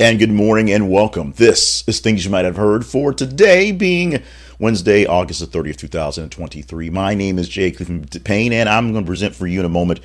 And 0.00 0.18
good 0.18 0.30
morning 0.30 0.72
and 0.72 0.90
welcome. 0.90 1.34
This 1.36 1.86
is 1.86 2.00
Things 2.00 2.24
You 2.24 2.30
Might 2.30 2.46
Have 2.46 2.56
Heard 2.56 2.86
for 2.86 3.12
today 3.12 3.70
being 3.70 4.22
Wednesday, 4.58 5.04
August 5.04 5.40
the 5.40 5.58
30th, 5.58 5.76
2023. 5.76 6.88
My 6.88 7.12
name 7.12 7.38
is 7.38 7.50
Jay 7.50 7.70
Payne, 7.70 8.54
and 8.54 8.66
I'm 8.66 8.92
going 8.92 9.04
to 9.04 9.06
present 9.06 9.34
for 9.34 9.46
you 9.46 9.60
in 9.60 9.66
a 9.66 9.68
moment 9.68 10.00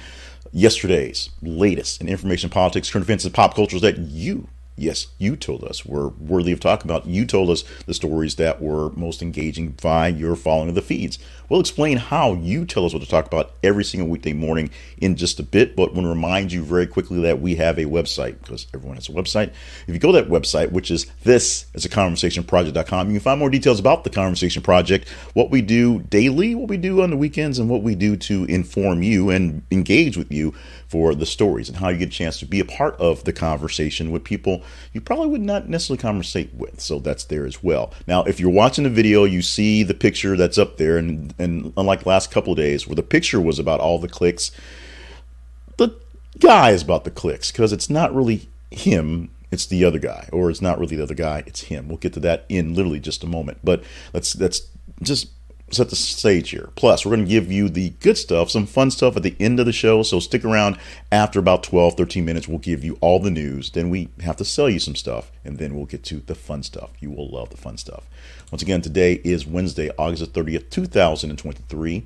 yesterday's 0.52 1.30
latest 1.42 2.02
in 2.02 2.10
information, 2.10 2.50
politics, 2.50 2.92
current 2.92 3.06
events, 3.06 3.24
and 3.24 3.34
pop 3.34 3.56
cultures 3.56 3.80
that 3.84 3.98
you 3.98 4.50
yes, 4.78 5.08
you 5.18 5.36
told 5.36 5.64
us 5.64 5.86
were 5.86 6.10
worthy 6.10 6.52
of 6.52 6.60
talking 6.60 6.90
about. 6.90 7.06
You 7.06 7.26
told 7.26 7.50
us 7.50 7.64
the 7.86 7.94
stories 7.94 8.36
that 8.36 8.62
were 8.62 8.92
most 8.92 9.22
engaging 9.22 9.72
by 9.82 10.08
your 10.08 10.36
following 10.36 10.70
of 10.70 10.76
the 10.76 10.82
feeds. 10.82 11.20
We'll 11.50 11.60
explain 11.60 11.98
how 11.98 12.34
you 12.34 12.66
tell 12.66 12.86
us 12.86 12.94
what 12.94 13.04
to 13.04 13.08
talk 13.08 13.28
about 13.28 13.54
every 13.64 13.84
single 13.84 14.10
weekday 14.10 14.34
morning 14.34 14.72
in 14.98 15.16
just 15.16 15.40
a 15.40 15.44
bit, 15.44 15.76
but 15.76 15.94
want 15.94 16.06
to 16.06 16.10
remind 16.10 16.52
you 16.52 16.64
very 16.64 16.88
quickly 16.88 17.22
that 17.22 17.40
we 17.40 17.56
have 17.56 17.78
a 17.78 17.86
website 17.86 18.42
because 18.42 18.68
everyone 18.74 18.98
has 18.98 19.10
a 19.10 19.12
website. 19.12 19.52
If 19.88 19.94
you 19.94 20.00
go 20.00 20.12
to 20.12 20.22
that 20.22 20.30
website, 20.30 20.72
which 20.72 20.90
is 20.90 21.06
this 21.24 21.68
is 21.74 21.86
a 21.86 21.90
conversationproject.com, 21.90 23.08
you 23.08 23.14
can 23.14 23.24
find 23.24 23.40
more 23.40 23.50
details 23.50 23.80
about 23.80 24.04
the 24.04 24.10
conversation 24.10 24.64
project, 24.64 25.08
what 25.34 25.52
we 25.52 25.62
do 25.62 26.00
daily, 26.00 26.56
what 26.56 26.68
we 26.68 26.78
do 26.78 27.02
on 27.02 27.12
the 27.12 27.18
weekends, 27.18 27.60
and 27.60 27.70
what 27.70 27.84
we 27.84 27.94
do 27.94 28.18
to 28.18 28.46
inform 28.46 29.04
you 29.04 29.30
and 29.30 29.62
engage 29.72 30.18
with 30.18 30.32
you 30.32 30.54
for 30.88 31.16
the 31.16 31.26
stories 31.26 31.68
and 31.68 31.78
how 31.78 31.90
you 31.90 31.98
get 31.98 32.10
a 32.10 32.12
chance 32.12 32.40
to 32.40 32.46
be 32.46 32.60
a 32.60 32.66
part 32.66 32.96
of 33.00 33.24
the 33.24 33.34
conversation 33.34 34.12
with 34.12 34.24
people 34.24 34.64
you 34.94 35.02
probably 35.02 35.28
would 35.28 35.42
not 35.42 35.68
necessarily 35.68 36.02
conversate 36.02 36.54
with. 36.54 36.80
So 36.80 37.00
that's 37.00 37.26
there 37.26 37.46
as 37.46 37.64
well. 37.64 37.94
Now, 38.08 38.24
if 38.24 38.40
you're 38.40 38.50
watching 38.50 38.84
the 38.84 38.90
video, 38.90 39.24
you 39.24 39.42
see 39.42 39.84
the 39.84 39.94
picture 39.94 40.38
that's 40.38 40.58
up 40.58 40.78
there, 40.78 40.98
and, 40.98 41.34
and 41.40 41.74
unlike 41.78 42.06
last 42.06 42.32
couple 42.32 42.56
days 42.56 42.88
where 42.88 42.96
the 42.96 43.04
picture 43.04 43.42
was 43.42 43.60
about 43.60 43.80
all 43.80 44.00
the 44.00 44.08
clicks, 44.08 44.52
the 45.78 45.90
guy 46.40 46.72
is 46.72 46.82
about 46.82 47.04
the 47.04 47.12
clicks 47.12 47.52
because 47.52 47.74
it's 47.74 47.90
not 47.90 48.14
really 48.14 48.48
him 48.72 49.30
it's 49.52 49.68
the 49.68 49.86
other 49.86 50.00
guy 50.00 50.28
or 50.34 50.50
it's 50.50 50.62
not 50.62 50.78
really 50.80 50.98
the 50.98 51.04
other 51.04 51.16
guy 51.16 51.42
it's 51.46 51.62
him 51.62 51.88
we'll 51.88 51.98
get 51.98 52.12
to 52.12 52.20
that 52.20 52.46
in 52.50 52.74
literally 52.74 53.00
just 53.00 53.24
a 53.24 53.28
moment 53.28 53.58
but 53.64 53.82
let's 54.14 54.36
let's 54.38 54.68
just 55.02 55.30
set 55.72 55.90
the 55.90 55.96
stage 55.96 56.52
here. 56.52 56.70
Plus, 56.76 57.06
we're 57.06 57.16
going 57.16 57.26
to 57.26 57.30
give 57.30 57.52
you 57.52 57.70
the 57.70 57.90
good 58.00 58.18
stuff, 58.18 58.52
some 58.52 58.66
fun 58.66 58.92
stuff 58.92 59.18
at 59.18 59.24
the 59.24 59.36
end 59.40 59.60
of 59.60 59.66
the 59.66 59.74
show. 59.74 60.04
So 60.04 60.20
stick 60.20 60.46
around 60.46 60.78
after 61.12 61.40
about 61.40 61.64
12, 61.64 61.96
13 61.96 62.24
minutes. 62.24 62.48
We'll 62.48 62.60
give 62.60 62.84
you 62.84 62.98
all 63.02 63.20
the 63.20 63.32
news. 63.32 63.72
Then 63.72 63.90
we 63.90 64.10
have 64.22 64.38
to 64.38 64.46
sell 64.46 64.70
you 64.70 64.80
some 64.80 64.96
stuff. 64.96 65.32
And 65.44 65.58
then 65.58 65.76
we'll 65.76 65.86
get 65.86 66.04
to 66.06 66.20
the 66.20 66.36
fun 66.36 66.64
stuff. 66.64 66.92
You 67.00 67.12
will 67.12 67.30
love 67.30 67.50
the 67.50 67.58
fun 67.58 67.78
stuff. 67.78 68.04
Once 68.52 68.62
again, 68.62 68.82
today 68.82 69.22
is 69.24 69.48
Wednesday, 69.48 69.90
August 69.98 70.34
30th, 70.34 70.70
2023. 70.70 72.06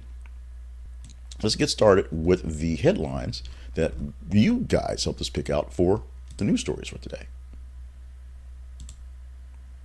Let's 1.41 1.55
get 1.55 1.69
started 1.69 2.07
with 2.11 2.59
the 2.59 2.75
headlines 2.77 3.43
that 3.75 3.93
you 4.31 4.59
guys 4.61 5.03
helped 5.03 5.21
us 5.21 5.29
pick 5.29 5.49
out 5.49 5.73
for 5.73 6.03
the 6.37 6.45
news 6.45 6.61
stories 6.61 6.87
for 6.87 6.97
today. 6.97 7.27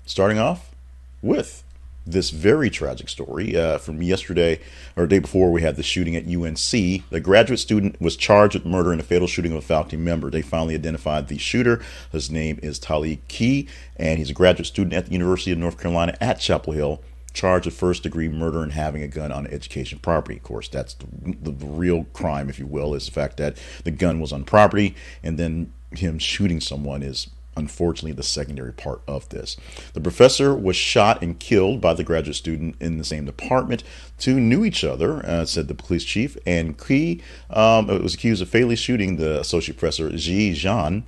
Starting 0.06 0.39
off 0.39 0.75
with 1.22 1.62
this 2.06 2.30
very 2.30 2.70
tragic 2.70 3.08
story 3.08 3.56
uh, 3.56 3.78
from 3.78 4.02
yesterday 4.02 4.60
or 4.97 5.06
day 5.06 5.19
before 5.19 5.50
we 5.50 5.62
had 5.62 5.77
the 5.77 5.83
shooting 5.83 6.16
at 6.16 6.27
UNC. 6.27 7.11
The 7.11 7.20
graduate 7.22 7.61
student 7.61 8.00
was 8.00 8.16
charged 8.16 8.55
with 8.55 8.66
murder 8.66 8.92
in 8.92 9.00
a 9.00 9.05
fatal 9.05 9.28
shooting 9.28 9.52
of 9.52 9.58
a 9.58 9.62
faculty 9.62 9.96
member. 9.96 10.30
They 10.30 10.42
finally 10.42 10.74
identified 10.74 11.28
the 11.28 11.38
shooter. 11.38 11.83
His 12.12 12.30
name 12.30 12.58
is 12.62 12.78
Tali 12.78 13.20
Key, 13.28 13.69
and 13.96 14.19
he's 14.19 14.30
a 14.30 14.34
graduate 14.34 14.66
student 14.66 14.94
at 14.94 15.06
the 15.06 15.12
University 15.12 15.52
of 15.52 15.58
North 15.58 15.78
Carolina 15.78 16.16
at 16.20 16.41
Chapel 16.41 16.72
Hill. 16.72 17.02
Charged 17.33 17.66
with 17.66 17.74
first 17.74 18.05
degree 18.05 18.28
murder 18.28 18.62
and 18.62 18.70
having 18.70 19.02
a 19.02 19.08
gun 19.08 19.33
on 19.33 19.48
education 19.48 19.98
property. 19.98 20.36
Of 20.36 20.44
course, 20.44 20.68
that's 20.68 20.94
the, 20.94 21.06
the, 21.42 21.50
the 21.50 21.66
real 21.66 22.05
crime, 22.12 22.48
if 22.48 22.61
you 22.61 22.66
will, 22.66 22.94
is 22.94 23.06
the 23.06 23.12
fact 23.12 23.39
that 23.39 23.56
the 23.83 23.91
gun 23.91 24.20
was 24.20 24.33
on 24.33 24.44
property 24.44 24.94
and 25.20 25.36
then 25.36 25.72
him 25.91 26.20
shooting 26.20 26.61
someone 26.61 27.02
is 27.02 27.28
unfortunately 27.56 28.12
the 28.12 28.22
secondary 28.22 28.72
part 28.72 29.02
of 29.06 29.28
this. 29.28 29.56
The 29.92 30.00
professor 30.00 30.55
was 30.55 30.77
shot 30.77 31.22
and 31.22 31.38
killed 31.38 31.80
by 31.80 31.94
the 31.94 32.05
graduate 32.05 32.36
student 32.36 32.77
in 32.80 32.98
the 32.98 33.05
same 33.05 33.24
department. 33.24 33.83
Two 34.19 34.41
knew 34.41 34.64
each 34.64 34.84
other, 34.84 35.24
uh, 35.27 35.44
said 35.44 35.69
the 35.69 35.74
police 35.74 36.05
chief, 36.05 36.36
and 36.46 36.79
Key 36.79 37.20
um, 37.51 37.86
was 37.86 38.14
accused 38.14 38.42
of 38.42 38.48
fatally 38.48 38.77
shooting 38.77 39.17
the 39.17 39.40
associate 39.40 39.79
professor 39.79 40.11
Ji 40.11 40.52
Zhan. 40.52 41.05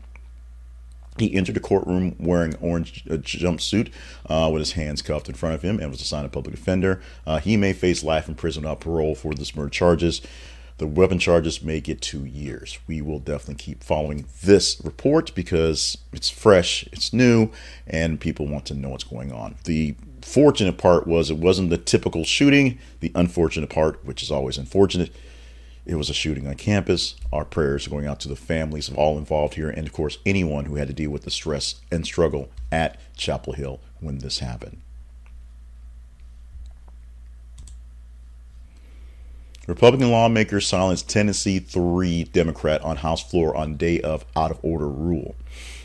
He 1.18 1.34
entered 1.34 1.54
the 1.54 1.60
courtroom 1.60 2.14
wearing 2.18 2.54
orange 2.56 3.04
uh, 3.10 3.14
jumpsuit 3.14 3.90
uh, 4.26 4.50
with 4.52 4.60
his 4.60 4.72
hands 4.72 5.00
cuffed 5.00 5.28
in 5.28 5.34
front 5.34 5.54
of 5.54 5.62
him 5.62 5.80
and 5.80 5.90
was 5.90 6.02
assigned 6.02 6.26
a 6.26 6.28
public 6.28 6.54
defender. 6.54 7.00
Uh, 7.26 7.38
he 7.38 7.56
may 7.56 7.72
face 7.72 8.04
life 8.04 8.28
in 8.28 8.34
prison 8.34 8.62
without 8.62 8.80
parole 8.80 9.14
for 9.14 9.34
this 9.34 9.56
murder 9.56 9.70
charges. 9.70 10.20
The 10.78 10.86
weapon 10.86 11.18
charges 11.18 11.62
may 11.62 11.80
get 11.80 12.02
two 12.02 12.26
years. 12.26 12.78
We 12.86 13.00
will 13.00 13.18
definitely 13.18 13.54
keep 13.54 13.82
following 13.82 14.26
this 14.42 14.78
report 14.84 15.34
because 15.34 15.96
it's 16.12 16.28
fresh, 16.28 16.86
it's 16.92 17.14
new, 17.14 17.50
and 17.86 18.20
people 18.20 18.46
want 18.46 18.66
to 18.66 18.74
know 18.74 18.90
what's 18.90 19.04
going 19.04 19.32
on. 19.32 19.54
The 19.64 19.94
fortunate 20.20 20.76
part 20.76 21.06
was 21.06 21.30
it 21.30 21.38
wasn't 21.38 21.70
the 21.70 21.78
typical 21.78 22.24
shooting. 22.24 22.78
The 23.00 23.12
unfortunate 23.14 23.70
part, 23.70 24.04
which 24.04 24.22
is 24.22 24.30
always 24.30 24.58
unfortunate, 24.58 25.10
it 25.86 25.94
was 25.94 26.10
a 26.10 26.14
shooting 26.14 26.46
on 26.46 26.56
campus. 26.56 27.14
Our 27.32 27.44
prayers 27.44 27.86
are 27.86 27.90
going 27.90 28.06
out 28.06 28.20
to 28.20 28.28
the 28.28 28.36
families 28.36 28.88
of 28.88 28.98
all 28.98 29.16
involved 29.16 29.54
here, 29.54 29.70
and 29.70 29.86
of 29.86 29.94
course, 29.94 30.18
anyone 30.26 30.66
who 30.66 30.74
had 30.74 30.88
to 30.88 30.94
deal 30.94 31.10
with 31.10 31.22
the 31.22 31.30
stress 31.30 31.76
and 31.90 32.04
struggle 32.04 32.50
at 32.70 32.98
Chapel 33.16 33.54
Hill 33.54 33.80
when 34.00 34.18
this 34.18 34.40
happened. 34.40 34.82
Republican 39.66 40.12
lawmakers 40.12 40.64
silenced 40.64 41.08
Tennessee 41.08 41.58
3 41.58 42.24
Democrat 42.24 42.80
on 42.82 42.98
House 42.98 43.28
floor 43.28 43.56
on 43.56 43.76
day 43.76 44.00
of 44.00 44.24
out 44.36 44.52
of 44.52 44.60
order 44.62 44.88
rule. 44.88 45.34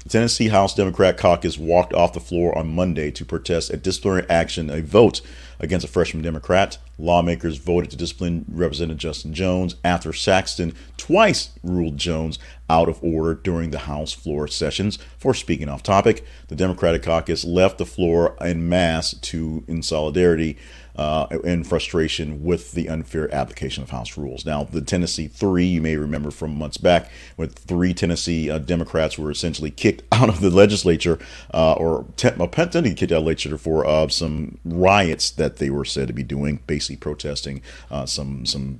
Tennessee 0.07 0.49
House 0.49 0.75
Democrat 0.75 1.17
caucus 1.17 1.57
walked 1.57 1.93
off 1.93 2.13
the 2.13 2.19
floor 2.19 2.55
on 2.57 2.75
Monday 2.75 3.11
to 3.11 3.25
protest 3.25 3.71
a 3.71 3.77
disciplinary 3.77 4.27
action, 4.29 4.69
a 4.69 4.81
vote 4.81 5.21
against 5.59 5.85
a 5.85 5.89
freshman 5.89 6.23
Democrat. 6.23 6.77
Lawmakers 6.97 7.57
voted 7.57 7.91
to 7.91 7.97
discipline 7.97 8.45
Representative 8.49 8.99
Justin 8.99 9.33
Jones 9.33 9.75
after 9.83 10.11
Sexton 10.11 10.73
twice 10.97 11.51
ruled 11.63 11.97
Jones 11.97 12.39
out 12.69 12.89
of 12.89 13.03
order 13.03 13.35
during 13.35 13.71
the 13.71 13.79
House 13.79 14.11
floor 14.11 14.47
sessions 14.47 14.97
for 15.17 15.33
speaking 15.33 15.69
off 15.69 15.83
topic. 15.83 16.25
The 16.47 16.55
Democratic 16.55 17.03
caucus 17.03 17.45
left 17.45 17.77
the 17.77 17.85
floor 17.85 18.35
en 18.43 18.67
masse 18.67 19.13
to 19.13 19.63
in 19.67 19.81
solidarity 19.81 20.57
uh, 20.95 21.27
in 21.43 21.63
frustration 21.63 22.43
with 22.43 22.73
the 22.73 22.89
unfair 22.89 23.33
application 23.33 23.83
of 23.83 23.89
House 23.89 24.17
rules. 24.17 24.45
Now, 24.45 24.63
the 24.63 24.81
Tennessee 24.81 25.27
three, 25.27 25.65
you 25.65 25.81
may 25.81 25.95
remember 25.95 26.31
from 26.31 26.55
months 26.55 26.77
back, 26.77 27.09
when 27.35 27.49
three 27.49 27.93
Tennessee 27.93 28.49
uh, 28.49 28.59
Democrats 28.59 29.17
were 29.17 29.31
essentially 29.31 29.71
kicked 29.71 30.03
out 30.11 30.29
of 30.29 30.41
the 30.41 30.49
legislature, 30.49 31.19
uh, 31.53 31.73
or 31.73 32.05
te- 32.17 32.29
technically 32.31 32.93
kicked 32.93 33.11
out 33.11 33.19
of 33.19 33.23
the 33.23 33.27
legislature 33.27 33.57
for 33.57 33.85
uh, 33.85 34.07
some 34.07 34.57
riots 34.65 35.31
that 35.31 35.57
they 35.57 35.69
were 35.69 35.85
said 35.85 36.07
to 36.07 36.13
be 36.13 36.23
doing, 36.23 36.59
basically 36.67 36.97
protesting 36.97 37.61
uh, 37.89 38.05
some 38.05 38.45
some 38.45 38.79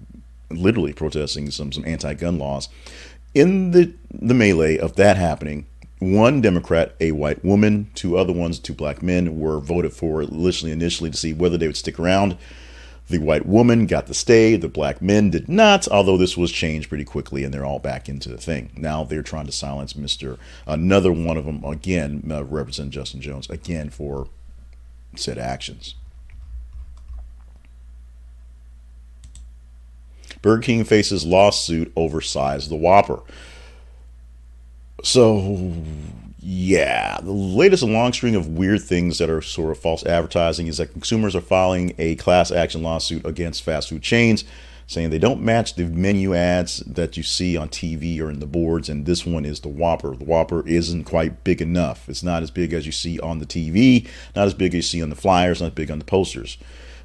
literally 0.49 0.93
protesting 0.93 1.49
some 1.51 1.71
some 1.71 1.85
anti-gun 1.85 2.37
laws. 2.37 2.69
In 3.33 3.71
the 3.71 3.93
the 4.11 4.33
melee 4.33 4.77
of 4.77 4.95
that 4.97 5.17
happening, 5.17 5.65
one 6.01 6.41
Democrat, 6.41 6.95
a 6.99 7.11
white 7.11 7.45
woman, 7.45 7.91
two 7.93 8.17
other 8.17 8.33
ones, 8.33 8.57
two 8.57 8.73
black 8.73 9.03
men, 9.03 9.39
were 9.39 9.59
voted 9.59 9.93
for 9.93 10.23
initially, 10.23 10.71
initially 10.71 11.11
to 11.11 11.17
see 11.17 11.31
whether 11.31 11.59
they 11.59 11.67
would 11.67 11.77
stick 11.77 11.99
around. 11.99 12.37
The 13.07 13.19
white 13.19 13.45
woman 13.45 13.85
got 13.85 14.07
the 14.07 14.15
stay, 14.15 14.55
the 14.55 14.67
black 14.67 14.99
men 14.99 15.29
did 15.29 15.47
not, 15.47 15.87
although 15.89 16.17
this 16.17 16.35
was 16.35 16.51
changed 16.51 16.89
pretty 16.89 17.03
quickly 17.03 17.43
and 17.43 17.53
they're 17.53 17.65
all 17.65 17.77
back 17.77 18.09
into 18.09 18.29
the 18.29 18.37
thing. 18.37 18.71
Now 18.75 19.03
they're 19.03 19.21
trying 19.21 19.45
to 19.45 19.51
silence 19.51 19.93
Mr. 19.93 20.39
Another 20.65 21.11
one 21.11 21.37
of 21.37 21.45
them, 21.45 21.63
again, 21.63 22.23
uh, 22.31 22.45
Representative 22.45 22.93
Justin 22.99 23.21
Jones, 23.21 23.47
again 23.49 23.91
for 23.91 24.27
said 25.15 25.37
actions. 25.37 25.93
Burger 30.41 30.63
King 30.63 30.83
faces 30.83 31.25
lawsuit 31.25 31.91
over 31.95 32.21
size 32.21 32.63
of 32.63 32.69
the 32.71 32.75
Whopper. 32.75 33.21
So, 35.03 35.73
yeah, 36.39 37.19
the 37.21 37.31
latest 37.31 37.83
long 37.83 38.13
string 38.13 38.35
of 38.35 38.47
weird 38.47 38.81
things 38.81 39.17
that 39.17 39.29
are 39.29 39.41
sort 39.41 39.71
of 39.71 39.79
false 39.79 40.05
advertising 40.05 40.67
is 40.67 40.77
that 40.77 40.93
consumers 40.93 41.35
are 41.35 41.41
filing 41.41 41.93
a 41.97 42.15
class 42.15 42.51
action 42.51 42.83
lawsuit 42.83 43.25
against 43.25 43.63
fast 43.63 43.89
food 43.89 44.01
chains 44.01 44.43
saying 44.91 45.09
they 45.09 45.19
don't 45.19 45.41
match 45.41 45.75
the 45.75 45.85
menu 45.85 46.35
ads 46.35 46.79
that 46.79 47.15
you 47.15 47.23
see 47.23 47.55
on 47.55 47.69
TV 47.69 48.19
or 48.19 48.29
in 48.29 48.39
the 48.41 48.45
boards, 48.45 48.89
and 48.89 49.05
this 49.05 49.25
one 49.25 49.45
is 49.45 49.61
the 49.61 49.69
Whopper. 49.69 50.15
The 50.17 50.25
Whopper 50.25 50.67
isn't 50.67 51.05
quite 51.05 51.45
big 51.45 51.61
enough. 51.61 52.09
It's 52.09 52.23
not 52.23 52.43
as 52.43 52.51
big 52.51 52.73
as 52.73 52.85
you 52.85 52.91
see 52.91 53.17
on 53.21 53.39
the 53.39 53.45
TV, 53.45 54.05
not 54.35 54.47
as 54.47 54.53
big 54.53 54.73
as 54.73 54.75
you 54.75 54.81
see 54.81 55.01
on 55.01 55.09
the 55.09 55.15
flyers, 55.15 55.61
not 55.61 55.75
big 55.75 55.89
on 55.89 55.99
the 55.99 56.05
posters. 56.05 56.57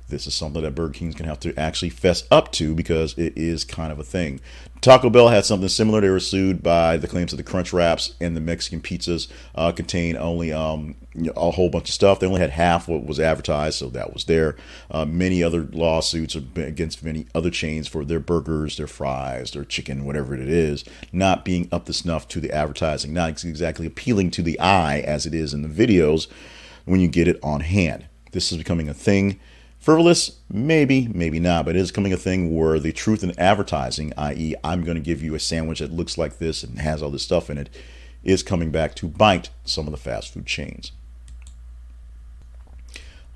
This 0.08 0.26
is 0.26 0.34
something 0.34 0.62
that 0.62 0.74
Burger 0.74 0.92
King's 0.92 1.14
gonna 1.14 1.28
have 1.28 1.40
to 1.40 1.58
actually 1.58 1.90
fess 1.90 2.24
up 2.30 2.52
to 2.52 2.74
because 2.74 3.16
it 3.18 3.36
is 3.36 3.64
kind 3.64 3.92
of 3.92 3.98
a 3.98 4.04
thing. 4.04 4.40
Taco 4.80 5.10
Bell 5.10 5.28
had 5.28 5.44
something 5.44 5.68
similar. 5.68 6.00
They 6.00 6.10
were 6.10 6.20
sued 6.20 6.62
by 6.62 6.96
the 6.96 7.08
claims 7.08 7.32
that 7.32 7.38
the 7.38 7.42
Crunch 7.42 7.72
Wraps 7.72 8.14
and 8.20 8.36
the 8.36 8.40
Mexican 8.40 8.80
pizzas 8.80 9.26
uh, 9.54 9.72
contain 9.72 10.16
only 10.16 10.52
um, 10.52 10.94
a 11.34 11.50
whole 11.50 11.70
bunch 11.70 11.88
of 11.88 11.94
stuff. 11.94 12.20
They 12.20 12.26
only 12.26 12.40
had 12.40 12.50
half 12.50 12.86
what 12.86 13.04
was 13.04 13.18
advertised, 13.18 13.78
so 13.78 13.88
that 13.88 14.12
was 14.12 14.24
there. 14.24 14.54
Uh, 14.90 15.04
many 15.04 15.42
other 15.42 15.62
lawsuits 15.72 16.34
against 16.34 17.02
many 17.02 17.26
other 17.34 17.50
chains 17.50 17.88
for 17.88 18.04
their 18.04 18.20
burgers, 18.20 18.76
their 18.76 18.86
fries, 18.86 19.50
their 19.50 19.64
chicken, 19.64 20.04
whatever 20.04 20.34
it 20.34 20.48
is, 20.48 20.84
not 21.10 21.44
being 21.44 21.68
up 21.72 21.86
to 21.86 21.92
snuff 21.92 22.28
to 22.28 22.40
the 22.40 22.52
advertising, 22.52 23.12
not 23.12 23.30
exactly 23.44 23.86
appealing 23.86 24.30
to 24.32 24.42
the 24.42 24.60
eye 24.60 25.00
as 25.00 25.26
it 25.26 25.34
is 25.34 25.52
in 25.52 25.62
the 25.62 25.68
videos 25.68 26.28
when 26.84 27.00
you 27.00 27.08
get 27.08 27.28
it 27.28 27.40
on 27.42 27.60
hand. 27.60 28.06
This 28.32 28.52
is 28.52 28.58
becoming 28.58 28.88
a 28.88 28.94
thing. 28.94 29.40
Frivolous? 29.86 30.40
Maybe, 30.50 31.06
maybe 31.14 31.38
not, 31.38 31.64
but 31.64 31.76
it 31.76 31.78
is 31.78 31.92
becoming 31.92 32.12
a 32.12 32.16
thing 32.16 32.56
where 32.56 32.80
the 32.80 32.90
truth 32.90 33.22
in 33.22 33.38
advertising, 33.38 34.12
i.e., 34.18 34.56
I'm 34.64 34.82
going 34.82 34.96
to 34.96 35.00
give 35.00 35.22
you 35.22 35.36
a 35.36 35.38
sandwich 35.38 35.78
that 35.78 35.92
looks 35.92 36.18
like 36.18 36.38
this 36.38 36.64
and 36.64 36.80
has 36.80 37.04
all 37.04 37.10
this 37.10 37.22
stuff 37.22 37.48
in 37.48 37.56
it, 37.56 37.70
is 38.24 38.42
coming 38.42 38.72
back 38.72 38.96
to 38.96 39.06
bite 39.06 39.50
some 39.64 39.86
of 39.86 39.92
the 39.92 39.96
fast 39.96 40.34
food 40.34 40.44
chains. 40.44 40.90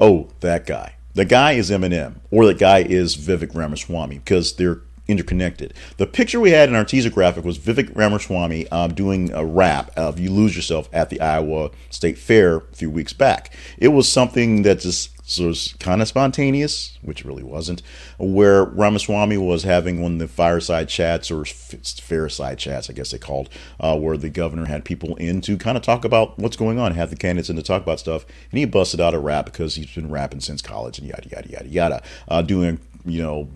Oh, 0.00 0.30
that 0.40 0.66
guy. 0.66 0.96
The 1.14 1.24
guy 1.24 1.52
is 1.52 1.70
Eminem, 1.70 2.16
or 2.32 2.44
the 2.46 2.54
guy 2.54 2.80
is 2.80 3.16
Vivek 3.16 3.54
Ramaswamy, 3.54 4.18
because 4.18 4.56
they're 4.56 4.80
interconnected. 5.06 5.72
The 5.98 6.06
picture 6.08 6.40
we 6.40 6.50
had 6.50 6.68
in 6.68 6.74
our 6.74 6.84
teaser 6.84 7.10
graphic 7.10 7.44
was 7.44 7.60
Vivek 7.60 7.94
Ramaswamy 7.94 8.66
um, 8.72 8.92
doing 8.94 9.32
a 9.32 9.44
rap 9.44 9.92
of 9.96 10.18
"You 10.18 10.32
Lose 10.32 10.56
Yourself" 10.56 10.88
at 10.92 11.10
the 11.10 11.20
Iowa 11.20 11.70
State 11.90 12.18
Fair 12.18 12.56
a 12.56 12.74
few 12.74 12.90
weeks 12.90 13.12
back. 13.12 13.54
It 13.78 13.88
was 13.88 14.10
something 14.10 14.62
that 14.62 14.80
just 14.80 15.10
so 15.30 15.44
it 15.44 15.46
was 15.46 15.74
kind 15.78 16.02
of 16.02 16.08
spontaneous, 16.08 16.98
which 17.02 17.24
really 17.24 17.44
wasn't, 17.44 17.82
where 18.18 18.64
Ramaswamy 18.64 19.36
was 19.36 19.62
having 19.62 20.02
one 20.02 20.14
of 20.14 20.18
the 20.18 20.26
fireside 20.26 20.88
chats 20.88 21.30
or 21.30 21.44
fairside 21.44 22.58
chats, 22.58 22.90
I 22.90 22.94
guess 22.94 23.12
they 23.12 23.18
called, 23.18 23.48
uh, 23.78 23.96
where 23.96 24.16
the 24.16 24.28
governor 24.28 24.64
had 24.64 24.84
people 24.84 25.14
in 25.16 25.40
to 25.42 25.56
kind 25.56 25.76
of 25.76 25.84
talk 25.84 26.04
about 26.04 26.36
what's 26.36 26.56
going 26.56 26.80
on, 26.80 26.94
have 26.94 27.10
the 27.10 27.16
candidates 27.16 27.48
in 27.48 27.54
to 27.54 27.62
talk 27.62 27.80
about 27.80 28.00
stuff, 28.00 28.26
and 28.50 28.58
he 28.58 28.64
busted 28.64 29.00
out 29.00 29.14
a 29.14 29.20
rap 29.20 29.44
because 29.44 29.76
he's 29.76 29.94
been 29.94 30.10
rapping 30.10 30.40
since 30.40 30.60
college 30.60 30.98
and 30.98 31.06
yada 31.06 31.28
yada 31.28 31.48
yada 31.48 31.68
yada, 31.68 32.02
uh, 32.26 32.42
doing 32.42 32.80
you 33.04 33.22
know 33.22 33.48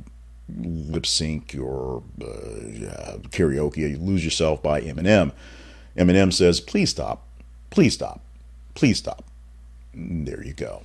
lip 0.56 1.06
sync 1.06 1.56
or 1.60 2.04
uh, 2.22 3.18
karaoke. 3.30 3.78
You 3.78 3.98
lose 3.98 4.24
yourself 4.24 4.62
by 4.62 4.80
Eminem. 4.80 5.32
Eminem 5.96 6.32
says, 6.32 6.60
"Please 6.60 6.90
stop, 6.90 7.26
please 7.70 7.94
stop, 7.94 8.20
please 8.74 8.98
stop." 8.98 9.24
There 9.92 10.44
you 10.44 10.52
go. 10.52 10.82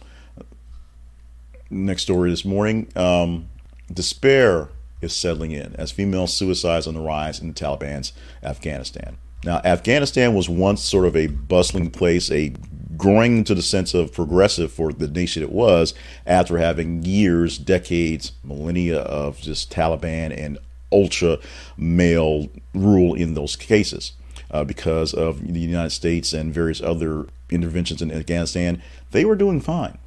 Next 1.70 2.02
story 2.02 2.32
this 2.32 2.46
morning: 2.46 2.88
um, 2.96 3.48
despair 3.94 4.70
is 5.02 5.16
settling 5.16 5.52
in 5.52 5.76
as 5.76 5.92
female 5.92 6.28
suicides 6.28 6.88
on 6.88 6.96
the 6.96 7.00
rise 7.00 7.40
in 7.40 7.48
the 7.48 7.54
Taliban's 7.54 8.12
Afghanistan. 8.44 9.18
Now, 9.44 9.62
Afghanistan 9.64 10.34
was 10.34 10.50
once 10.50 10.82
sort 10.82 11.06
of 11.06 11.16
a 11.16 11.28
bustling 11.28 11.92
place, 11.92 12.30
a 12.32 12.54
growing 12.98 13.44
to 13.46 13.56
the 13.56 13.62
sense 13.62 13.94
of 13.94 14.12
progressive 14.12 14.72
for 14.72 14.92
the 14.92 15.08
nation 15.08 15.42
it 15.42 15.52
was 15.52 15.94
after 16.26 16.58
having 16.58 17.04
years, 17.04 17.58
decades, 17.58 18.34
millennia 18.44 19.00
of 19.00 19.40
just 19.40 19.72
Taliban 19.72 20.36
and 20.38 20.58
ultra 20.92 21.38
male 21.78 22.50
rule 22.74 23.14
in 23.14 23.36
those 23.36 23.56
cases. 23.56 24.14
Uh, 24.52 24.64
because 24.64 25.14
of 25.14 25.54
the 25.54 25.60
United 25.60 25.92
States 25.92 26.34
and 26.34 26.52
various 26.52 26.82
other 26.82 27.28
interventions 27.52 28.02
in 28.02 28.12
Afghanistan, 28.12 28.82
they 29.12 29.24
were 29.24 29.36
doing 29.36 29.62
fine. 29.62 30.00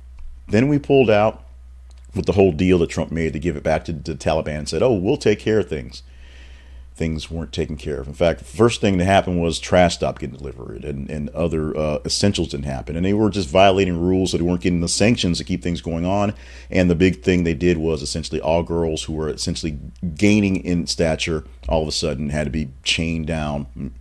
Then 0.48 0.66
we 0.66 0.80
pulled 0.80 1.08
out 1.08 1.44
with 2.14 2.26
the 2.26 2.32
whole 2.32 2.52
deal 2.52 2.78
that 2.78 2.90
Trump 2.90 3.10
made 3.10 3.32
to 3.32 3.38
give 3.38 3.56
it 3.56 3.62
back 3.62 3.84
to 3.86 3.92
the 3.92 4.14
Taliban 4.14 4.58
and 4.58 4.68
said, 4.68 4.82
oh, 4.82 4.92
we'll 4.92 5.16
take 5.16 5.38
care 5.38 5.60
of 5.60 5.68
things 5.68 6.02
things 6.94 7.30
weren't 7.30 7.52
taken 7.52 7.76
care 7.76 8.00
of. 8.00 8.06
In 8.06 8.14
fact, 8.14 8.40
the 8.40 8.44
first 8.44 8.80
thing 8.80 8.98
that 8.98 9.04
happened 9.04 9.40
was 9.40 9.58
trash 9.58 9.94
stopped 9.94 10.20
getting 10.20 10.36
delivered 10.36 10.84
and, 10.84 11.08
and 11.10 11.30
other 11.30 11.76
uh, 11.76 11.98
essentials 12.04 12.48
didn't 12.48 12.66
happen. 12.66 12.96
And 12.96 13.04
they 13.04 13.14
were 13.14 13.30
just 13.30 13.48
violating 13.48 13.98
rules, 13.98 14.30
so 14.30 14.36
they 14.36 14.42
weren't 14.42 14.60
getting 14.60 14.80
the 14.80 14.88
sanctions 14.88 15.38
to 15.38 15.44
keep 15.44 15.62
things 15.62 15.80
going 15.80 16.04
on. 16.04 16.34
And 16.70 16.90
the 16.90 16.94
big 16.94 17.22
thing 17.22 17.44
they 17.44 17.54
did 17.54 17.78
was 17.78 18.02
essentially 18.02 18.40
all 18.40 18.62
girls 18.62 19.04
who 19.04 19.14
were 19.14 19.28
essentially 19.28 19.78
gaining 20.14 20.56
in 20.56 20.86
stature 20.86 21.44
all 21.68 21.82
of 21.82 21.88
a 21.88 21.92
sudden 21.92 22.28
had 22.28 22.44
to 22.44 22.50
be 22.50 22.68
chained 22.84 23.26
down 23.26 23.94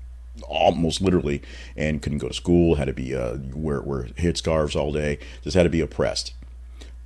almost 0.47 1.01
literally 1.01 1.41
and 1.77 2.01
couldn't 2.01 2.17
go 2.17 2.27
to 2.27 2.33
school 2.33 2.75
had 2.75 2.85
to 2.85 2.93
be 2.93 3.15
uh, 3.15 3.37
wear, 3.53 3.81
wear 3.81 4.03
headscarves 4.17 4.75
all 4.75 4.91
day 4.91 5.17
just 5.43 5.55
had 5.55 5.63
to 5.63 5.69
be 5.69 5.79
oppressed 5.79 6.33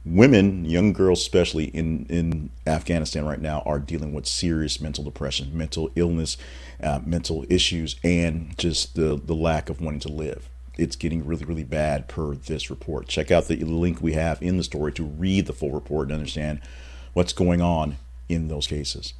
women, 0.05 0.65
young 0.65 0.93
girls 0.93 1.21
especially 1.21 1.65
in 1.65 2.05
in 2.09 2.49
Afghanistan 2.67 3.25
right 3.25 3.41
now, 3.41 3.61
are 3.65 3.79
dealing 3.79 4.13
with 4.13 4.27
serious 4.27 4.79
mental 4.79 5.03
depression, 5.03 5.57
mental 5.57 5.89
illness, 5.95 6.37
uh, 6.81 6.99
mental 7.05 7.45
issues, 7.49 7.95
and 8.03 8.57
just 8.57 8.95
the 8.95 9.19
the 9.23 9.35
lack 9.35 9.69
of 9.69 9.81
wanting 9.81 9.99
to 10.01 10.09
live. 10.09 10.47
It's 10.77 10.95
getting 10.95 11.25
really, 11.25 11.45
really 11.45 11.63
bad 11.63 12.07
per 12.07 12.35
this 12.35 12.69
report. 12.69 13.07
Check 13.07 13.31
out 13.31 13.47
the 13.47 13.55
link 13.63 14.01
we 14.01 14.13
have 14.13 14.41
in 14.41 14.57
the 14.57 14.63
story 14.63 14.91
to 14.93 15.03
read 15.03 15.45
the 15.45 15.53
full 15.53 15.71
report 15.71 16.09
and 16.09 16.15
understand 16.15 16.59
what's 17.13 17.31
going 17.33 17.61
on 17.61 17.95
in 18.27 18.49
those 18.49 18.67
cases. 18.67 19.13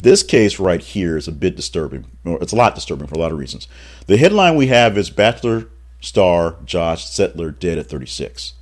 This 0.00 0.22
case 0.22 0.58
right 0.58 0.80
here 0.80 1.16
is 1.16 1.28
a 1.28 1.32
bit 1.32 1.56
disturbing. 1.56 2.06
Or 2.24 2.42
it's 2.42 2.52
a 2.52 2.56
lot 2.56 2.74
disturbing 2.74 3.06
for 3.06 3.14
a 3.14 3.18
lot 3.18 3.32
of 3.32 3.38
reasons. 3.38 3.68
The 4.06 4.16
headline 4.16 4.56
we 4.56 4.68
have 4.68 4.96
is 4.96 5.10
Bachelor 5.10 5.68
star 6.00 6.56
Josh 6.64 7.06
Settler 7.06 7.50
dead 7.50 7.78
at 7.78 7.86
36. 7.86 8.54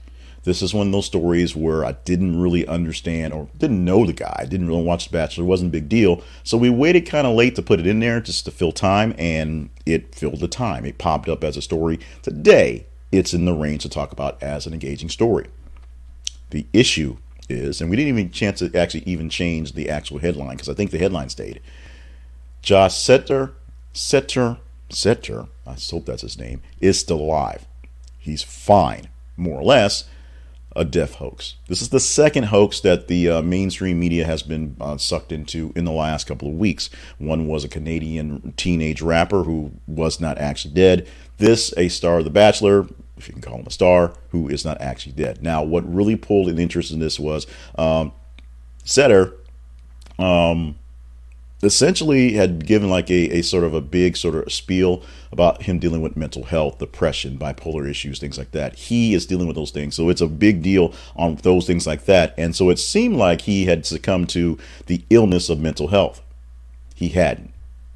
This 0.44 0.61
is 0.61 0.75
one 0.75 0.89
of 0.89 0.93
those 0.93 1.06
stories 1.06 1.55
where 1.55 1.85
I 1.85 1.93
didn't 1.93 2.41
really 2.41 2.67
understand 2.67 3.33
or 3.33 3.49
didn't 3.56 3.85
know 3.85 4.05
the 4.05 4.12
guy. 4.12 4.35
I 4.41 4.44
didn't 4.44 4.67
really 4.67 4.83
watch 4.83 5.06
The 5.06 5.12
Bachelor. 5.12 5.44
It 5.44 5.49
wasn't 5.49 5.71
a 5.71 5.73
big 5.73 5.89
deal. 5.89 6.23
So 6.43 6.56
we 6.56 6.69
waited 6.69 7.06
kind 7.06 7.29
of 7.29 7.37
late 7.37 7.55
to 7.56 7.62
put 7.62 7.79
it 7.79 7.87
in 7.87 8.00
there 8.00 8.21
just 8.21 8.44
to 8.47 8.50
fill 8.50 8.73
time, 8.73 9.15
and 9.19 9.71
it 9.87 10.15
filled 10.15 10.41
the 10.41 10.49
time. 10.49 10.85
It 10.85 10.99
popped 10.99 11.29
up 11.29 11.44
as 11.44 11.56
a 11.56 11.62
story. 11.62 12.00
Today, 12.23 12.87
it's 13.12 13.33
in 13.33 13.44
the 13.44 13.55
range 13.55 13.83
to 13.83 13.89
talk 13.89 14.11
about 14.11 14.43
as 14.43 14.67
an 14.67 14.73
engaging 14.73 15.11
story. 15.11 15.47
The 16.50 16.67
issue 16.73 17.19
is, 17.49 17.81
and 17.81 17.89
we 17.89 17.97
didn't 17.97 18.19
even 18.19 18.33
chance 18.33 18.59
to 18.59 18.77
actually 18.77 19.05
even 19.06 19.31
change 19.31 19.75
the 19.75 19.89
actual 19.89 20.19
headline 20.19 20.56
because 20.56 20.69
I 20.69 20.75
think 20.75 20.91
the 20.91 20.99
headline 20.99 21.29
stayed. 21.29 21.61
Josh 22.62 22.97
Setter, 22.97 23.53
Setter, 23.93 24.59
Setter, 24.91 25.47
I 25.67 25.77
hope 25.91 26.06
that's 26.06 26.23
his 26.23 26.39
name, 26.39 26.62
is 26.81 26.99
still 26.99 27.21
alive. 27.21 27.67
He's 28.19 28.43
fine, 28.43 29.09
more 29.37 29.61
or 29.61 29.65
less 29.65 30.05
a 30.75 30.85
death 30.85 31.17
hoax. 31.17 31.55
This 31.69 31.83
is 31.83 31.91
the 31.91 32.01
second 32.01 32.45
hoax 32.45 32.81
that 32.81 33.09
the 33.09 33.29
uh, 33.29 33.43
mainstream 33.43 34.01
media 34.01 34.25
has 34.25 34.43
been 34.43 34.77
uh, 34.81 34.97
sucked 34.97 35.33
into 35.33 35.73
in 35.77 35.85
the 35.85 35.93
last 35.93 36.27
couple 36.27 36.49
of 36.49 36.55
weeks. 36.55 36.91
One 37.19 37.47
was 37.47 37.65
a 37.65 37.69
Canadian 37.69 38.55
teenage 38.57 39.03
rapper 39.03 39.45
who 39.45 39.73
was 39.87 40.21
not 40.21 40.39
actually 40.39 40.75
dead. 40.75 41.09
This, 41.39 41.75
a 41.77 41.89
star 41.89 42.19
of 42.19 42.25
The 42.25 42.31
Bachelor, 42.31 42.87
if 43.17 43.29
you 43.29 43.33
can 43.35 43.43
call 43.43 43.59
him 43.59 43.67
a 43.67 43.71
star, 43.71 44.15
who 44.31 44.49
is 44.49 44.65
not 44.65 44.81
actually 44.81 45.13
dead. 45.13 45.43
Now, 45.43 45.63
what 45.63 45.93
really 45.93 46.17
pulled 46.17 46.49
an 46.49 46.59
interest 46.59 46.93
in 46.93 46.99
this 46.99 47.19
was 47.19 47.47
um, 47.77 48.13
Setter 48.85 49.35
um, 50.19 50.77
essentially 51.62 52.32
had 52.32 52.67
given 52.67 52.91
like 52.91 53.09
a, 53.11 53.38
a 53.38 53.43
sort 53.43 53.64
of 53.64 53.73
a 53.73 53.81
big 53.81 54.17
sort 54.17 54.35
of 54.35 54.53
spiel 54.53 55.03
about 55.31 55.62
him 55.62 55.79
dealing 55.79 56.03
with 56.03 56.17
mental 56.17 56.44
health, 56.44 56.79
depression, 56.79 57.38
bipolar 57.38 57.88
issues, 57.88 58.19
things 58.19 58.37
like 58.37 58.50
that. 58.50 58.75
He 58.75 59.15
is 59.15 59.27
dealing 59.27 59.46
with 59.46 59.56
those 59.56 59.70
things. 59.70 59.94
So 59.94 60.08
it's 60.08 60.20
a 60.20 60.27
big 60.27 60.63
deal 60.63 60.93
on 61.15 61.37
those 61.37 61.67
things 61.67 61.87
like 61.87 62.05
that. 62.06 62.34
And 62.37 62.56
so 62.56 62.69
it 62.70 62.79
seemed 62.79 63.17
like 63.17 63.43
he 63.43 63.67
had 63.67 63.87
succumbed 63.87 64.29
to 64.31 64.58
the 64.87 65.05
illness 65.08 65.48
of 65.48 65.60
mental 65.60 65.89
health. 65.89 66.20
He 66.94 67.10
hadn't. 67.10 67.53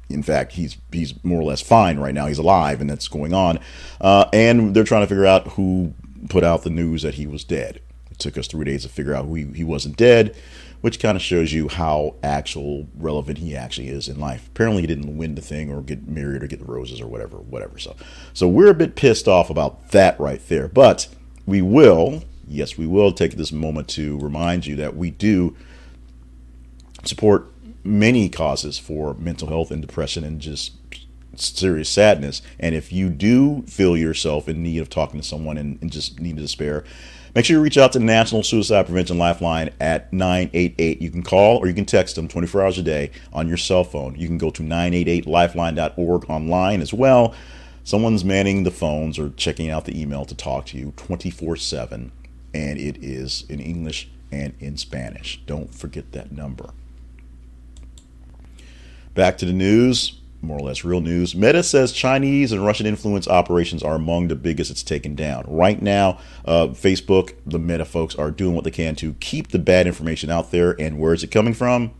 In 0.09 0.23
fact, 0.23 0.53
he's 0.53 0.77
he's 0.93 1.21
more 1.23 1.41
or 1.41 1.43
less 1.43 1.61
fine 1.61 1.99
right 1.99 2.13
now. 2.13 2.27
He's 2.27 2.37
alive, 2.37 2.79
and 2.79 2.89
that's 2.89 3.09
going 3.09 3.33
on. 3.33 3.59
Uh, 3.99 4.29
and 4.31 4.73
they're 4.73 4.85
trying 4.85 5.01
to 5.01 5.07
figure 5.07 5.25
out 5.25 5.49
who 5.49 5.93
put 6.29 6.45
out 6.45 6.63
the 6.63 6.69
news 6.69 7.01
that 7.01 7.15
he 7.15 7.27
was 7.27 7.43
dead. 7.43 7.81
It 8.09 8.17
took 8.17 8.37
us 8.37 8.47
three 8.47 8.63
days 8.63 8.83
to 8.83 8.89
figure 8.89 9.13
out 9.13 9.25
who 9.25 9.35
he, 9.35 9.43
he 9.47 9.63
wasn't 9.65 9.97
dead 9.97 10.33
which 10.81 10.99
kind 10.99 11.15
of 11.15 11.21
shows 11.21 11.53
you 11.53 11.67
how 11.67 12.15
actual 12.23 12.87
relevant 12.95 13.39
he 13.39 13.55
actually 13.55 13.89
is 13.89 14.07
in 14.07 14.19
life. 14.19 14.47
Apparently, 14.47 14.81
he 14.81 14.87
didn't 14.87 15.17
win 15.17 15.35
the 15.35 15.41
thing 15.41 15.71
or 15.71 15.81
get 15.81 16.07
married 16.07 16.43
or 16.43 16.47
get 16.47 16.59
the 16.59 16.65
roses 16.65 17.01
or 17.01 17.07
whatever, 17.07 17.37
whatever. 17.37 17.79
So, 17.79 17.95
so 18.33 18.47
we're 18.47 18.69
a 18.69 18.75
bit 18.75 18.95
pissed 18.95 19.27
off 19.27 19.49
about 19.49 19.89
that 19.91 20.19
right 20.19 20.41
there. 20.47 20.67
But 20.67 21.07
we 21.45 21.61
will, 21.61 22.23
yes, 22.47 22.77
we 22.77 22.87
will 22.87 23.11
take 23.11 23.33
this 23.33 23.51
moment 23.51 23.87
to 23.89 24.19
remind 24.19 24.65
you 24.65 24.75
that 24.75 24.95
we 24.95 25.11
do 25.11 25.55
support 27.03 27.47
many 27.83 28.29
causes 28.29 28.77
for 28.77 29.13
mental 29.15 29.47
health 29.47 29.71
and 29.71 29.81
depression 29.81 30.23
and 30.23 30.39
just 30.41 30.73
serious 31.35 31.89
sadness. 31.89 32.41
And 32.59 32.75
if 32.75 32.91
you 32.91 33.09
do 33.09 33.63
feel 33.63 33.95
yourself 33.95 34.47
in 34.47 34.61
need 34.63 34.79
of 34.79 34.89
talking 34.89 35.19
to 35.19 35.25
someone 35.25 35.57
and, 35.57 35.79
and 35.81 35.91
just 35.91 36.19
need 36.19 36.35
to 36.35 36.41
despair, 36.41 36.83
Make 37.35 37.45
sure 37.45 37.57
you 37.57 37.61
reach 37.61 37.77
out 37.77 37.91
to 37.93 37.99
the 37.99 38.05
National 38.05 38.43
Suicide 38.43 38.85
Prevention 38.85 39.17
Lifeline 39.17 39.69
at 39.79 40.11
988. 40.11 41.01
You 41.01 41.11
can 41.11 41.23
call 41.23 41.57
or 41.57 41.67
you 41.67 41.73
can 41.73 41.85
text 41.85 42.15
them 42.15 42.27
24 42.27 42.63
hours 42.63 42.77
a 42.77 42.83
day 42.83 43.11
on 43.33 43.47
your 43.47 43.57
cell 43.57 43.83
phone. 43.83 44.15
You 44.15 44.27
can 44.27 44.37
go 44.37 44.49
to 44.49 44.63
988lifeline.org 44.63 46.29
online 46.29 46.81
as 46.81 46.93
well. 46.93 47.35
Someone's 47.83 48.25
manning 48.25 48.63
the 48.63 48.71
phones 48.71 49.17
or 49.17 49.29
checking 49.29 49.69
out 49.69 49.85
the 49.85 49.99
email 49.99 50.25
to 50.25 50.35
talk 50.35 50.65
to 50.67 50.77
you 50.77 50.93
24 50.97 51.55
7 51.55 52.11
and 52.53 52.79
it 52.79 53.03
is 53.03 53.45
in 53.49 53.59
English 53.59 54.09
and 54.31 54.53
in 54.59 54.77
Spanish. 54.77 55.39
Don't 55.45 55.73
forget 55.73 56.11
that 56.11 56.31
number. 56.31 56.71
Back 59.13 59.37
to 59.39 59.45
the 59.45 59.53
news, 59.53 60.16
more 60.41 60.57
or 60.57 60.61
less 60.61 60.83
real 60.83 61.01
news. 61.01 61.35
Meta 61.35 61.63
says 61.63 61.91
Chinese 61.91 62.51
and 62.51 62.65
Russian 62.65 62.85
influence 62.85 63.27
operations 63.27 63.83
are 63.83 63.95
among 63.95 64.27
the 64.27 64.35
biggest 64.35 64.69
it's 64.69 64.83
taken 64.83 65.15
down. 65.15 65.43
Right 65.47 65.81
now, 65.81 66.19
uh, 66.45 66.67
Facebook, 66.67 67.33
the 67.45 67.59
Meta 67.59 67.85
folks, 67.85 68.15
are 68.15 68.31
doing 68.31 68.55
what 68.55 68.63
they 68.63 68.71
can 68.71 68.95
to 68.97 69.13
keep 69.15 69.49
the 69.49 69.59
bad 69.59 69.87
information 69.87 70.29
out 70.29 70.51
there. 70.51 70.79
And 70.79 70.99
where 70.99 71.13
is 71.13 71.23
it 71.23 71.31
coming 71.31 71.53
from? 71.53 71.91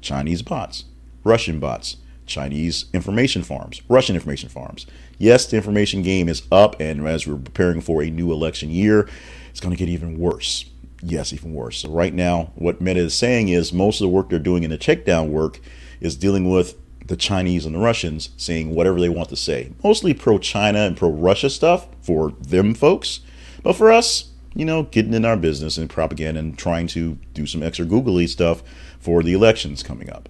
Chinese 0.00 0.42
bots, 0.42 0.84
Russian 1.24 1.60
bots, 1.60 1.96
Chinese 2.26 2.86
information 2.92 3.42
farms, 3.42 3.82
Russian 3.88 4.14
information 4.14 4.48
farms. 4.48 4.86
Yes, 5.18 5.46
the 5.46 5.56
information 5.56 6.02
game 6.02 6.28
is 6.28 6.42
up, 6.50 6.80
and 6.80 7.06
as 7.06 7.26
we're 7.26 7.36
preparing 7.36 7.80
for 7.80 8.02
a 8.02 8.10
new 8.10 8.32
election 8.32 8.70
year, 8.70 9.08
it's 9.50 9.60
going 9.60 9.74
to 9.74 9.78
get 9.78 9.88
even 9.88 10.18
worse. 10.18 10.64
Yes, 11.02 11.32
even 11.32 11.52
worse. 11.52 11.78
So, 11.78 11.90
right 11.90 12.14
now, 12.14 12.52
what 12.54 12.80
Meta 12.80 13.00
is 13.00 13.14
saying 13.14 13.48
is 13.48 13.72
most 13.72 14.00
of 14.00 14.04
the 14.04 14.08
work 14.08 14.30
they're 14.30 14.38
doing 14.38 14.62
in 14.62 14.70
the 14.70 14.78
checkdown 14.78 15.28
work 15.28 15.60
is 16.00 16.16
dealing 16.16 16.50
with 16.50 16.76
the 17.06 17.16
Chinese 17.16 17.66
and 17.66 17.74
the 17.74 17.80
Russians 17.80 18.30
saying 18.36 18.74
whatever 18.74 19.00
they 19.00 19.08
want 19.08 19.28
to 19.30 19.36
say. 19.36 19.72
Mostly 19.82 20.14
pro 20.14 20.38
China 20.38 20.80
and 20.80 20.96
pro 20.96 21.10
Russia 21.10 21.50
stuff 21.50 21.88
for 22.00 22.32
them 22.40 22.74
folks. 22.74 23.20
But 23.62 23.74
for 23.74 23.92
us, 23.92 24.30
you 24.54 24.64
know, 24.64 24.84
getting 24.84 25.14
in 25.14 25.24
our 25.24 25.36
business 25.36 25.78
and 25.78 25.88
propaganda 25.88 26.40
and 26.40 26.58
trying 26.58 26.86
to 26.88 27.18
do 27.34 27.46
some 27.46 27.62
extra 27.62 27.84
googly 27.84 28.26
stuff 28.26 28.62
for 28.98 29.22
the 29.22 29.32
elections 29.32 29.82
coming 29.82 30.10
up. 30.10 30.28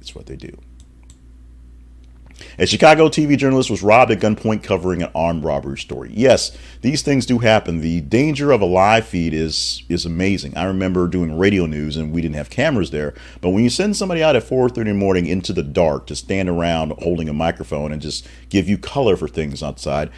It's 0.00 0.14
what 0.14 0.26
they 0.26 0.36
do. 0.36 0.58
A 2.58 2.66
Chicago 2.66 3.08
TV 3.08 3.36
journalist 3.36 3.70
was 3.70 3.82
robbed 3.82 4.10
at 4.10 4.20
gunpoint 4.20 4.62
covering 4.62 5.02
an 5.02 5.10
armed 5.14 5.44
robbery 5.44 5.78
story. 5.78 6.10
Yes, 6.12 6.56
these 6.80 7.02
things 7.02 7.26
do 7.26 7.38
happen. 7.38 7.80
The 7.80 8.00
danger 8.02 8.52
of 8.52 8.60
a 8.60 8.66
live 8.66 9.06
feed 9.06 9.34
is 9.34 9.82
is 9.88 10.04
amazing. 10.06 10.56
I 10.56 10.64
remember 10.64 11.06
doing 11.08 11.38
radio 11.38 11.66
news 11.66 11.96
and 11.96 12.12
we 12.12 12.20
didn't 12.20 12.36
have 12.36 12.50
cameras 12.50 12.90
there, 12.90 13.14
but 13.40 13.50
when 13.50 13.64
you 13.64 13.70
send 13.70 13.96
somebody 13.96 14.22
out 14.22 14.36
at 14.36 14.44
4:30 14.44 14.78
in 14.82 14.86
the 14.86 14.94
morning 14.94 15.26
into 15.26 15.52
the 15.52 15.62
dark 15.62 16.06
to 16.06 16.16
stand 16.16 16.48
around 16.48 16.92
holding 16.98 17.28
a 17.28 17.32
microphone 17.32 17.92
and 17.92 18.02
just 18.02 18.26
give 18.48 18.68
you 18.68 18.78
color 18.78 19.16
for 19.16 19.28
things 19.28 19.62
outside, 19.62 20.10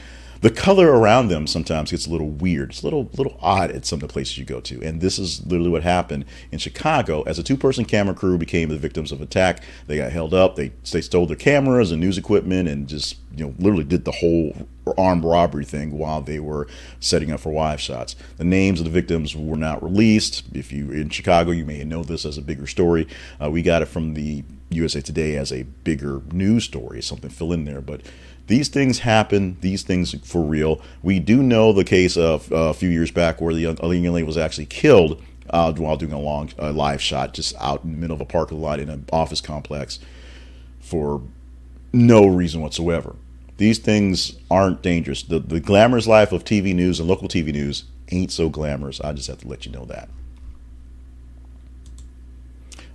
the 0.45 0.51
color 0.51 0.89
around 0.93 1.29
them 1.29 1.47
sometimes 1.47 1.91
gets 1.91 2.07
a 2.07 2.11
little 2.11 2.29
weird. 2.29 2.69
It's 2.69 2.83
a 2.83 2.85
little 2.85 3.09
little 3.17 3.39
odd 3.41 3.71
at 3.71 3.87
some 3.87 3.97
of 3.97 4.01
the 4.03 4.13
places 4.13 4.37
you 4.37 4.45
go 4.45 4.61
to. 4.61 4.79
And 4.83 5.01
this 5.01 5.19
is 5.19 5.43
literally 5.47 5.71
what 5.71 5.83
happened 5.83 6.27
in 6.53 6.59
Chicago 6.59 7.23
as 7.23 7.39
a 7.39 7.43
two-person 7.43 7.87
camera 7.87 8.15
crew 8.15 8.37
became 8.37 8.69
the 8.69 8.77
victims 8.77 9.11
of 9.11 9.23
attack. 9.23 9.65
They 9.87 9.97
got 9.97 10.13
held 10.13 10.35
up. 10.35 10.57
They 10.57 10.73
they 10.93 11.01
stole 11.01 11.27
their 11.27 11.35
cameras 11.35 11.93
and 11.93 12.01
news 12.03 12.19
equipment 12.19 12.69
and 12.69 12.87
just 12.87 13.17
you 13.35 13.47
know 13.47 13.55
literally 13.59 13.85
did 13.85 14.05
the 14.05 14.13
whole 14.13 14.69
armed 14.99 15.25
robbery 15.25 15.65
thing 15.65 15.97
while 15.97 16.21
they 16.21 16.39
were 16.39 16.69
setting 17.01 17.33
up 17.33 17.41
for 17.41 17.51
wife 17.51 17.81
shots. 17.81 18.15
The 18.37 18.45
names 18.45 18.81
of 18.81 18.85
the 18.85 18.91
victims 18.91 19.35
were 19.35 19.57
not 19.57 19.83
released. 19.83 20.45
If 20.53 20.75
you 20.75 20.91
in 20.91 21.09
Chicago, 21.09 21.53
you 21.53 21.65
may 21.65 21.85
know 21.85 22.03
this 22.03 22.27
as 22.27 22.37
a 22.37 22.43
bigger 22.43 22.67
story. 22.67 23.09
Uh, 23.43 23.51
we 23.51 23.63
got 23.63 23.81
it 23.81 23.87
from 23.87 24.13
the 24.13 24.45
USA 24.69 25.01
Today 25.01 25.37
as 25.37 25.53
a 25.53 25.63
bigger 25.63 26.21
news 26.33 26.65
story, 26.65 27.01
something 27.01 27.31
fill 27.31 27.53
in 27.53 27.65
there, 27.65 27.81
but 27.81 28.03
these 28.47 28.69
things 28.69 29.01
happen. 29.01 29.57
These 29.61 29.83
things 29.83 30.15
for 30.27 30.43
real. 30.43 30.81
We 31.03 31.19
do 31.19 31.43
know 31.43 31.73
the 31.73 31.85
case 31.85 32.17
of 32.17 32.51
uh, 32.53 32.57
a 32.57 32.75
few 32.75 32.89
years 32.89 33.11
back 33.11 33.41
where 33.41 33.55
the 33.55 33.61
young, 33.61 33.77
lady 33.77 34.23
was 34.23 34.37
actually 34.37 34.67
killed 34.67 35.23
uh, 35.51 35.73
while 35.73 35.97
doing 35.97 36.13
a 36.13 36.21
long 36.21 36.51
uh, 36.59 36.73
live 36.73 37.01
shot 37.01 37.35
just 37.35 37.55
out 37.61 37.85
in 37.85 37.93
the 37.93 37.99
middle 37.99 38.15
of 38.15 38.21
a 38.21 38.27
parking 38.27 38.61
lot 38.61 38.81
in 38.81 38.89
an 38.89 39.07
office 39.13 39.41
complex 39.41 39.99
for 40.81 41.23
no 41.93 42.27
reason 42.27 42.61
whatsoever. 42.61 43.17
These 43.57 43.79
things 43.79 44.37
aren't 44.51 44.83
dangerous. 44.83 45.23
The, 45.23 45.39
the 45.39 45.61
glamorous 45.61 46.07
life 46.07 46.33
of 46.33 46.45
TV 46.45 46.75
news 46.75 46.99
and 46.99 47.09
local 47.09 47.29
TV 47.29 47.53
news 47.53 47.85
ain't 48.11 48.33
so 48.33 48.49
glamorous. 48.49 49.01
I 49.01 49.13
just 49.13 49.29
have 49.29 49.39
to 49.39 49.49
let 49.49 49.65
you 49.65 49.73
know 49.73 49.85
that. 49.87 50.09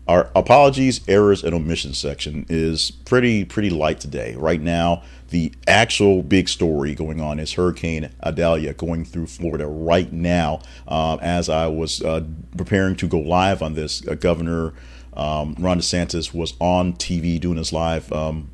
Our 0.08 0.32
apologies, 0.36 1.01
errors, 1.08 1.44
and 1.44 1.53
omissions 1.53 2.00
section 2.00 2.46
is 2.50 2.89
pretty 2.89 3.46
pretty 3.46 3.70
light 3.70 4.00
today. 4.00 4.36
Right 4.36 4.60
now, 4.60 5.03
the 5.30 5.54
actual 5.68 6.24
big 6.24 6.50
story 6.50 6.96
going 6.96 7.22
on 7.22 7.40
is 7.40 7.54
Hurricane 7.54 8.10
Idalia 8.24 8.74
going 8.74 9.06
through 9.06 9.28
Florida 9.28 9.68
right 9.68 10.12
now. 10.12 10.62
Um, 10.88 11.20
as 11.22 11.50
I 11.50 11.68
was 11.68 12.02
uh, 12.02 12.26
preparing 12.58 12.96
to 12.98 13.08
go 13.08 13.20
live 13.20 13.62
on 13.62 13.74
this, 13.74 14.06
uh, 14.08 14.16
Governor 14.16 14.74
um, 15.14 15.56
Ron 15.60 15.80
DeSantis 15.80 16.34
was 16.34 16.54
on 16.60 16.94
TV 16.94 17.40
doing 17.40 17.58
his 17.58 17.74
live 17.74 18.12
um, 18.14 18.50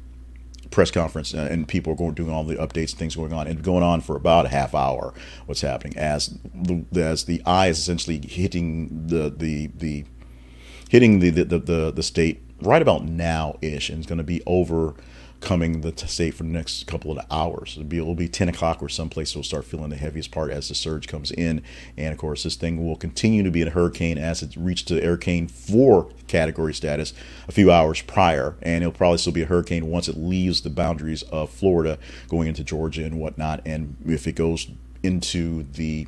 press 0.71 0.91
conference, 0.91 1.33
uh, 1.33 1.47
and 1.49 1.67
people 1.67 1.93
are 1.93 1.95
going 1.95 2.13
doing 2.13 2.31
all 2.31 2.43
the 2.43 2.55
updates 2.55 2.91
and 2.91 2.99
things 2.99 3.15
going 3.15 3.33
on, 3.33 3.47
and 3.47 3.63
going 3.63 3.83
on 3.83 4.01
for 4.01 4.15
about 4.15 4.45
a 4.45 4.49
half 4.49 4.75
hour. 4.75 5.13
What's 5.45 5.61
happening 5.61 5.97
as 5.97 6.37
the 6.53 6.85
as 6.95 7.25
the 7.25 7.41
eye 7.45 7.67
is 7.67 7.79
essentially 7.79 8.19
hitting 8.27 9.07
the 9.07 9.29
the 9.29 9.67
the 9.67 10.05
hitting 10.89 11.19
the 11.19 11.29
the, 11.29 11.59
the, 11.59 11.91
the 11.91 12.03
state 12.03 12.41
right 12.61 12.81
about 12.81 13.03
now 13.05 13.57
ish, 13.61 13.89
and 13.89 13.99
it's 13.99 14.07
going 14.07 14.17
to 14.17 14.23
be 14.23 14.41
overcoming 15.45 15.81
the 15.81 15.95
state 16.07 16.33
for 16.33 16.43
the 16.43 16.49
next 16.49 16.87
couple 16.87 17.11
of 17.11 17.25
hours. 17.29 17.73
It'll 17.77 17.83
be, 17.87 17.97
it'll 17.97 18.15
be 18.15 18.27
10 18.27 18.49
o'clock 18.49 18.81
or 18.81 18.89
someplace 18.89 19.35
will 19.35 19.43
start 19.43 19.65
feeling 19.65 19.89
the 19.89 19.95
heaviest 19.95 20.31
part 20.31 20.51
as 20.51 20.69
the 20.69 20.75
surge 20.75 21.07
comes 21.07 21.31
in. 21.31 21.61
And 21.97 22.11
of 22.11 22.17
course, 22.17 22.43
this 22.43 22.55
thing 22.55 22.85
will 22.85 22.95
continue 22.95 23.43
to 23.43 23.51
be 23.51 23.61
a 23.61 23.69
hurricane 23.69 24.17
as 24.17 24.41
it 24.41 24.55
reached 24.55 24.89
the 24.89 25.01
hurricane 25.01 25.47
4 25.47 26.09
category 26.27 26.73
status 26.73 27.13
a 27.47 27.51
few 27.51 27.71
hours 27.71 28.01
prior. 28.01 28.55
And 28.61 28.83
it'll 28.83 28.93
probably 28.93 29.19
still 29.19 29.33
be 29.33 29.43
a 29.43 29.47
hurricane 29.47 29.87
once 29.87 30.07
it 30.07 30.17
leaves 30.17 30.61
the 30.61 30.69
boundaries 30.69 31.23
of 31.23 31.49
Florida 31.49 31.99
going 32.27 32.47
into 32.47 32.63
Georgia 32.63 33.05
and 33.05 33.19
whatnot. 33.19 33.61
And 33.65 33.97
if 34.05 34.27
it 34.27 34.35
goes 34.35 34.67
into 35.03 35.63
the 35.73 36.07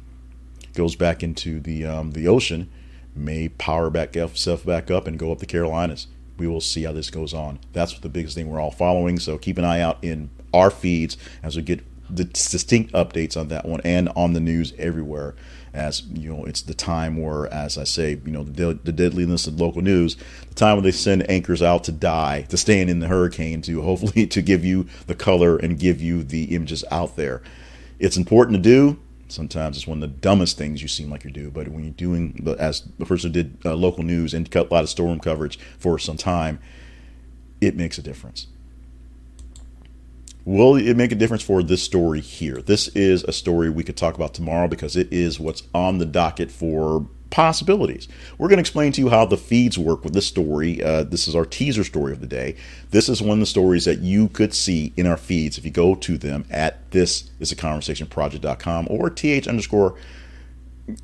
goes 0.74 0.96
back 0.96 1.24
into 1.24 1.60
the 1.60 1.86
um, 1.86 2.12
the 2.12 2.28
ocean, 2.28 2.70
may 3.16 3.50
power 3.50 3.90
back 3.90 4.16
itself 4.16 4.66
back 4.66 4.90
up 4.92 5.08
and 5.08 5.18
go 5.18 5.32
up 5.32 5.40
the 5.40 5.46
Carolinas. 5.46 6.08
We 6.38 6.48
will 6.48 6.62
see 6.62 6.84
how 6.84 6.92
this 6.92 7.10
goes 7.10 7.34
on. 7.34 7.60
That's 7.74 7.98
the 8.00 8.10
biggest 8.10 8.36
thing 8.36 8.50
we're 8.50 8.60
all 8.60 8.72
following. 8.72 9.20
So 9.20 9.38
keep 9.38 9.58
an 9.58 9.66
eye 9.66 9.82
out 9.82 9.98
in 10.02 10.30
our 10.54 10.70
feeds 10.70 11.18
as 11.44 11.56
we 11.56 11.62
get 11.62 11.84
the 12.10 12.24
distinct 12.24 12.94
updates 12.94 13.36
on 13.36 13.50
that 13.50 13.66
one 13.66 13.82
and 13.84 14.10
on 14.16 14.34
the 14.34 14.40
news 14.40 14.74
everywhere. 14.78 15.36
As 15.74 16.04
you 16.08 16.34
know, 16.34 16.46
it's 16.46 16.62
the 16.62 16.74
time 16.74 17.22
where, 17.22 17.52
as 17.54 17.78
I 17.78 17.84
say, 17.84 18.20
you 18.26 18.32
know, 18.32 18.44
the, 18.44 18.80
the 18.84 18.92
deadliness 18.92 19.46
of 19.46 19.60
local 19.60 19.82
news, 19.82 20.16
the 20.48 20.56
time 20.56 20.78
when 20.78 20.84
they 20.84 20.92
send 20.92 21.30
anchors 21.30 21.62
out 21.62 21.84
to 21.84 21.92
die, 21.92 22.44
to 22.50 22.58
stand 22.58 22.90
in 22.90 23.00
the 23.00 23.08
hurricane, 23.08 23.62
to 23.64 23.82
hopefully 23.82 24.26
to 24.28 24.42
give 24.42 24.66
you 24.66 24.88
the 25.06 25.16
color 25.16 25.58
and 25.58 25.78
give 25.78 26.02
you 26.02 26.24
the 26.24 26.56
images 26.56 26.84
out 26.90 27.16
there. 27.16 27.42
It's 28.00 28.18
important 28.18 28.58
to 28.58 28.62
do 28.62 29.00
Sometimes 29.30 29.78
it's 29.78 29.88
one 29.88 30.02
of 30.02 30.10
the 30.10 30.16
dumbest 30.20 30.58
things 30.58 30.82
you 30.82 30.88
seem 30.88 31.10
like 31.10 31.24
you 31.24 31.32
do, 31.32 31.52
but 31.52 31.68
when 31.68 31.84
you're 31.84 31.94
doing, 31.94 32.56
as 32.58 32.84
the 32.98 33.06
person 33.06 33.32
did 33.32 33.58
uh, 33.66 33.76
local 33.76 34.04
news 34.04 34.34
and 34.34 34.50
cut 34.50 34.70
a 34.70 34.74
lot 34.74 34.84
of 34.84 34.90
storm 34.90 35.20
coverage 35.20 35.60
for 35.78 36.00
some 36.00 36.18
time, 36.18 36.60
it 37.60 37.76
makes 37.76 37.98
a 37.98 38.02
difference. 38.02 38.48
Will 40.46 40.78
it 40.78 40.96
make 40.96 41.12
a 41.12 41.16
difference 41.16 41.44
for 41.44 41.62
this 41.62 41.84
story 41.84 42.22
here? 42.22 42.62
This 42.62 42.88
is 42.90 43.26
a 43.26 43.34
story 43.34 43.70
we 43.70 43.84
could 43.84 43.98
talk 43.98 44.16
about 44.16 44.34
tomorrow 44.34 44.70
because 44.70 44.96
it 44.96 45.12
is 45.12 45.42
what's 45.42 45.64
on 45.74 45.98
the 45.98 46.06
docket 46.06 46.50
for 46.50 47.06
possibilities. 47.30 48.08
We're 48.38 48.48
going 48.48 48.58
to 48.58 48.62
explain 48.62 48.92
to 48.94 49.02
you 49.02 49.10
how 49.10 49.26
the 49.26 49.38
feeds 49.38 49.78
work 49.78 50.04
with 50.04 50.14
this 50.14 50.28
story. 50.28 50.82
Uh, 50.84 51.04
this 51.04 51.28
is 51.28 51.36
our 51.36 51.46
teaser 51.46 51.84
story 51.84 52.14
of 52.14 52.22
the 52.22 52.28
day. 52.28 52.56
This 52.92 53.10
is 53.10 53.22
one 53.22 53.34
of 53.34 53.40
the 53.40 53.46
stories 53.46 53.86
that 53.86 54.00
you 54.00 54.30
could 54.30 54.54
see 54.54 54.94
in 54.98 55.08
our 55.08 55.18
feeds 55.18 55.58
if 55.58 55.66
you 55.66 55.72
go 55.72 55.96
to 55.96 56.18
them 56.18 56.46
at 56.50 56.90
this 56.92 57.30
is 57.40 57.52
a 57.52 57.56
conversation 57.56 58.08
project.com 58.08 58.88
or 58.90 59.10
th 59.10 59.48
underscore 59.48 59.98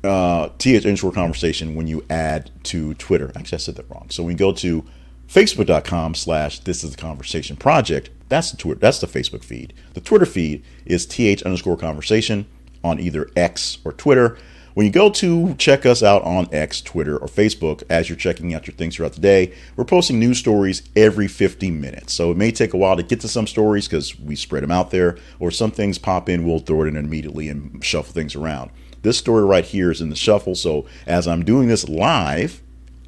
uh, 0.02 0.48
th 0.58 0.84
underscore 0.86 1.12
conversation 1.12 1.74
when 1.74 1.86
you 1.86 2.04
add 2.08 2.50
to 2.64 2.94
Twitter. 2.94 3.30
Actually, 3.36 3.56
I 3.56 3.58
said 3.58 3.76
that 3.76 3.90
wrong. 3.90 4.06
So 4.10 4.22
we 4.22 4.34
go 4.34 4.52
to 4.52 4.84
facebook.com 5.28 6.14
slash 6.14 6.60
this 6.60 6.84
is 6.84 6.92
the 6.92 6.96
conversation 6.96 7.56
project. 7.56 8.10
That's 8.28 8.50
the 8.50 8.56
Twitter. 8.56 8.80
That's 8.80 9.00
the 9.00 9.06
Facebook 9.06 9.44
feed. 9.44 9.74
The 9.92 10.00
Twitter 10.00 10.26
feed 10.26 10.64
is 10.86 11.06
th 11.06 11.42
underscore 11.42 11.76
conversation 11.76 12.46
on 12.82 13.00
either 13.00 13.28
X 13.36 13.78
or 13.84 13.92
Twitter. 13.92 14.38
When 14.74 14.86
you 14.86 14.92
go 14.92 15.08
to 15.08 15.54
check 15.54 15.86
us 15.86 16.02
out 16.02 16.24
on 16.24 16.48
X, 16.52 16.80
Twitter, 16.80 17.16
or 17.16 17.28
Facebook, 17.28 17.84
as 17.88 18.08
you're 18.08 18.18
checking 18.18 18.52
out 18.52 18.66
your 18.66 18.74
things 18.74 18.96
throughout 18.96 19.12
the 19.12 19.20
day, 19.20 19.54
we're 19.76 19.84
posting 19.84 20.18
news 20.18 20.38
stories 20.38 20.82
every 20.96 21.28
50 21.28 21.70
minutes. 21.70 22.12
So 22.12 22.32
it 22.32 22.36
may 22.36 22.50
take 22.50 22.74
a 22.74 22.76
while 22.76 22.96
to 22.96 23.04
get 23.04 23.20
to 23.20 23.28
some 23.28 23.46
stories 23.46 23.86
because 23.86 24.18
we 24.18 24.34
spread 24.34 24.64
them 24.64 24.72
out 24.72 24.90
there, 24.90 25.16
or 25.38 25.52
some 25.52 25.70
things 25.70 25.96
pop 25.96 26.28
in, 26.28 26.44
we'll 26.44 26.58
throw 26.58 26.82
it 26.82 26.88
in 26.88 26.96
immediately 26.96 27.48
and 27.48 27.84
shuffle 27.84 28.12
things 28.12 28.34
around. 28.34 28.72
This 29.02 29.16
story 29.16 29.44
right 29.44 29.64
here 29.64 29.92
is 29.92 30.00
in 30.00 30.10
the 30.10 30.16
shuffle. 30.16 30.56
So 30.56 30.86
as 31.06 31.28
I'm 31.28 31.44
doing 31.44 31.68
this 31.68 31.88
live, 31.88 32.60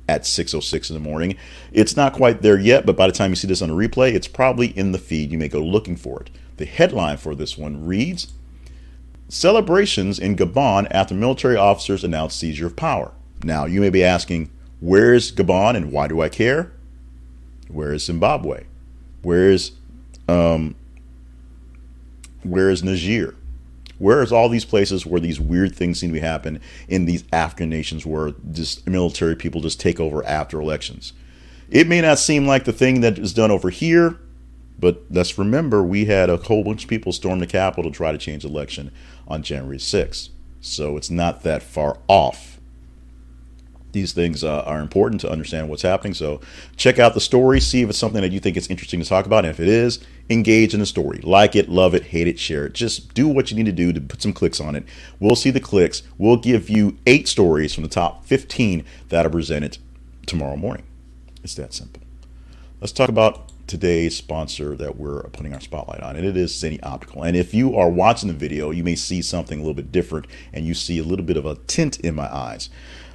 at 0.08 0.23
6.06 0.23 0.88
in 0.90 0.94
the 0.94 1.00
morning. 1.00 1.37
It's 1.73 1.96
not 1.96 2.12
quite 2.12 2.40
there 2.40 2.61
yet, 2.61 2.87
but 2.87 2.96
by 2.96 3.08
the 3.08 3.12
time 3.12 3.32
you 3.32 3.35
see 3.35 3.49
this 3.49 3.61
on 3.61 3.70
a 3.70 3.75
replay, 3.75 4.14
it's 4.14 4.28
probably 4.28 4.68
in 4.68 4.92
the 4.92 4.99
feed. 4.99 5.32
You 5.32 5.38
may 5.38 5.49
go 5.49 5.61
looking 5.61 5.96
for 5.96 6.20
it. 6.20 6.30
The 6.58 6.64
headline 6.64 7.16
for 7.16 7.35
this 7.35 7.58
one 7.58 7.85
reads 7.85 8.28
Celebrations 9.28 10.18
in 10.18 10.37
Gabon 10.37 10.87
after 10.90 11.14
military 11.14 11.56
officers 11.56 12.04
announced 12.04 12.38
seizure 12.38 12.66
of 12.66 12.76
power. 12.76 13.12
Now, 13.42 13.64
you 13.64 13.80
may 13.80 13.90
be 13.90 14.04
asking, 14.04 14.50
where 14.80 15.14
is 15.14 15.33
Gabon 15.33 15.76
and 15.76 15.90
why 15.90 16.06
do 16.09 16.21
I 16.21 16.28
care? 16.28 16.73
Where 17.68 17.92
is 17.92 18.04
Zimbabwe? 18.04 18.64
Where 19.23 19.50
is 19.50 19.73
um, 20.28 20.76
where 22.42 22.71
is 22.71 22.83
Niger? 22.83 23.35
Where's 23.99 24.30
all 24.30 24.49
these 24.49 24.64
places 24.64 25.06
where 25.06 25.21
these 25.21 25.40
weird 25.40 25.75
things 25.75 25.99
seem 25.99 26.12
to 26.12 26.21
happen 26.21 26.61
in 26.87 27.06
these 27.06 27.25
African 27.33 27.71
nations 27.71 28.04
where 28.04 28.35
just 28.52 28.87
military 28.87 29.35
people 29.35 29.61
just 29.61 29.80
take 29.80 29.99
over 29.99 30.25
after 30.26 30.61
elections? 30.61 31.12
It 31.71 31.88
may 31.88 32.00
not 32.00 32.18
seem 32.18 32.47
like 32.47 32.64
the 32.64 32.73
thing 32.73 33.00
that 33.00 33.18
is 33.18 33.33
done 33.33 33.50
over 33.50 33.71
here, 33.71 34.18
but 34.78 35.02
let's 35.11 35.38
remember 35.38 35.83
we 35.83 36.04
had 36.04 36.28
a 36.30 36.37
whole 36.37 36.64
bunch 36.64 36.85
of 36.85 36.90
people 36.90 37.12
storm 37.12 37.38
the 37.38 37.47
Capitol 37.47 37.90
to 37.90 37.97
try 37.97 38.12
to 38.12 38.18
change 38.18 38.45
election 38.45 38.90
on 39.26 39.42
January 39.42 39.78
6th. 39.78 40.30
So 40.61 40.97
it's 40.97 41.11
not 41.11 41.42
that 41.42 41.62
far 41.62 41.99
off 42.09 42.56
these 43.97 44.12
things 44.12 44.45
uh, 44.45 44.62
are 44.62 44.80
important 44.80 45.23
to 45.23 45.30
understand 45.30 45.71
what's 45.71 45.83
happening. 45.83 46.12
So 46.12 46.40
check 46.76 46.99
out 46.99 47.14
the 47.14 47.21
story, 47.21 47.61
see 47.61 47.80
if 47.80 47.88
it's 47.88 47.99
something 47.99 48.21
that 48.21 48.30
you 48.30 48.40
think 48.40 48.56
is 48.56 48.68
interesting 48.68 49.00
to 49.00 49.09
talk 49.09 49.25
about. 49.25 49.47
And 49.47 49.50
if 49.50 49.59
it 49.59 49.68
is, 49.68 50.00
engage 50.28 50.75
in 50.75 50.80
the 50.80 50.87
story. 50.87 51.18
Like 51.23 51.56
it, 51.56 51.71
love 51.71 51.95
it, 51.95 52.04
hate 52.04 52.28
it, 52.28 52.38
share 52.38 52.66
it. 52.66 52.75
Just 52.75 53.14
do 53.14 53.26
what 53.26 53.50
you 53.50 53.56
need 53.56 53.66
to 53.66 53.73
do 53.73 53.95
to 53.95 54.00
put 54.00 54.21
some 54.21 54.35
clicks 54.35 54.61
on 54.61 54.76
it. 54.76 54.85
We'll 55.18 55.35
see 55.35 55.50
the 55.50 55.61
clicks. 55.61 56.02
We'll 56.18 56.37
give 56.37 56.68
you 56.68 56.99
eight 57.06 57.26
stories 57.26 57.73
from 57.73 57.85
the 57.85 57.88
top 57.88 58.26
15 58.26 58.85
that 59.09 59.25
are 59.25 59.30
presented 59.30 59.78
tomorrow 60.26 60.56
morning. 60.56 60.85
It's 61.42 61.54
that 61.54 61.73
simple. 61.73 62.02
Let's 62.80 62.92
talk 62.92 63.09
about 63.09 63.46
today's 63.66 64.16
sponsor 64.16 64.76
that 64.76 64.96
we're 64.96 65.23
putting 65.30 65.52
our 65.54 65.61
spotlight 65.61 66.00
on, 66.00 66.16
and 66.16 66.25
it 66.25 66.37
is 66.37 66.52
Zenni 66.52 66.78
Optical. 66.82 67.23
And 67.23 67.37
if 67.37 67.52
you 67.52 67.76
are 67.76 67.88
watching 67.88 68.28
the 68.28 68.35
video, 68.35 68.70
you 68.70 68.85
may 68.85 68.94
see 68.94 69.23
something 69.23 69.58
a 69.58 69.62
little 69.62 69.75
bit 69.75 69.92
different 69.92 70.26
and 70.52 70.66
you 70.66 70.75
see 70.75 70.99
a 70.99 71.04
little 71.04 71.25
bit 71.25 71.37
of 71.37 71.46
a 71.46 71.56
tint 71.66 72.00
in 72.00 72.14
my 72.14 72.32
eyes. 72.35 72.70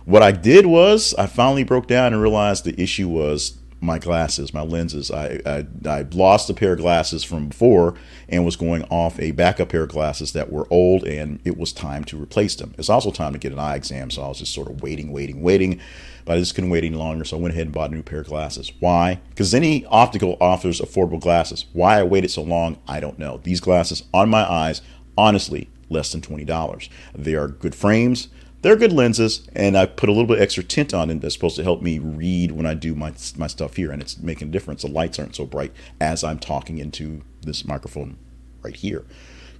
What 0.05 0.23
I 0.23 0.31
did 0.31 0.65
was 0.65 1.13
I 1.15 1.27
finally 1.27 1.63
broke 1.63 1.87
down 1.87 2.13
and 2.13 2.21
realized 2.21 2.65
the 2.65 2.79
issue 2.81 3.07
was 3.07 3.57
my 3.81 3.97
glasses, 3.97 4.53
my 4.53 4.61
lenses. 4.61 5.09
I, 5.09 5.41
I, 5.45 5.65
I 5.85 6.05
lost 6.11 6.49
a 6.49 6.53
pair 6.53 6.73
of 6.73 6.79
glasses 6.79 7.23
from 7.23 7.49
before 7.49 7.95
and 8.29 8.45
was 8.45 8.55
going 8.55 8.83
off 8.85 9.19
a 9.19 9.31
backup 9.31 9.69
pair 9.69 9.83
of 9.83 9.89
glasses 9.89 10.33
that 10.33 10.51
were 10.51 10.67
old, 10.69 11.03
and 11.03 11.39
it 11.43 11.57
was 11.57 11.73
time 11.73 12.03
to 12.05 12.21
replace 12.21 12.55
them. 12.55 12.75
It's 12.77 12.89
also 12.89 13.11
time 13.11 13.33
to 13.33 13.39
get 13.39 13.51
an 13.51 13.59
eye 13.59 13.75
exam, 13.75 14.11
so 14.11 14.21
I 14.21 14.27
was 14.27 14.39
just 14.39 14.53
sort 14.53 14.69
of 14.69 14.81
waiting, 14.81 15.11
waiting, 15.11 15.41
waiting. 15.41 15.81
But 16.23 16.37
I 16.37 16.39
just 16.39 16.53
couldn't 16.53 16.69
wait 16.69 16.83
any 16.83 16.95
longer, 16.95 17.25
so 17.25 17.37
I 17.37 17.41
went 17.41 17.53
ahead 17.55 17.65
and 17.65 17.73
bought 17.73 17.89
a 17.89 17.95
new 17.95 18.03
pair 18.03 18.21
of 18.21 18.27
glasses. 18.27 18.71
Why? 18.79 19.19
Because 19.29 19.51
Zenni 19.51 19.85
Optical 19.89 20.37
offers 20.39 20.79
affordable 20.79 21.19
glasses. 21.19 21.65
Why 21.73 21.99
I 21.99 22.03
waited 22.03 22.29
so 22.29 22.43
long, 22.43 22.77
I 22.87 22.99
don't 22.99 23.17
know. 23.17 23.39
These 23.43 23.59
glasses 23.59 24.03
on 24.13 24.29
my 24.29 24.49
eyes, 24.49 24.83
honestly, 25.17 25.69
less 25.89 26.11
than 26.11 26.21
$20. 26.21 26.89
They 27.15 27.33
are 27.33 27.47
good 27.47 27.73
frames. 27.73 28.27
They're 28.61 28.75
good 28.75 28.93
lenses, 28.93 29.47
and 29.55 29.75
I 29.75 29.87
put 29.87 30.09
a 30.09 30.11
little 30.11 30.27
bit 30.27 30.39
extra 30.39 30.63
tint 30.63 30.93
on 30.93 31.07
them 31.07 31.19
that's 31.19 31.33
supposed 31.33 31.55
to 31.55 31.63
help 31.63 31.81
me 31.81 31.97
read 31.97 32.51
when 32.51 32.67
I 32.67 32.75
do 32.75 32.93
my 32.93 33.13
my 33.35 33.47
stuff 33.47 33.75
here, 33.75 33.91
and 33.91 34.01
it's 34.01 34.19
making 34.19 34.49
a 34.49 34.51
difference. 34.51 34.83
The 34.83 34.87
lights 34.87 35.17
aren't 35.17 35.35
so 35.35 35.45
bright 35.45 35.73
as 35.99 36.23
I'm 36.23 36.37
talking 36.37 36.77
into 36.77 37.21
this 37.41 37.65
microphone 37.65 38.17
right 38.61 38.75
here. 38.75 39.03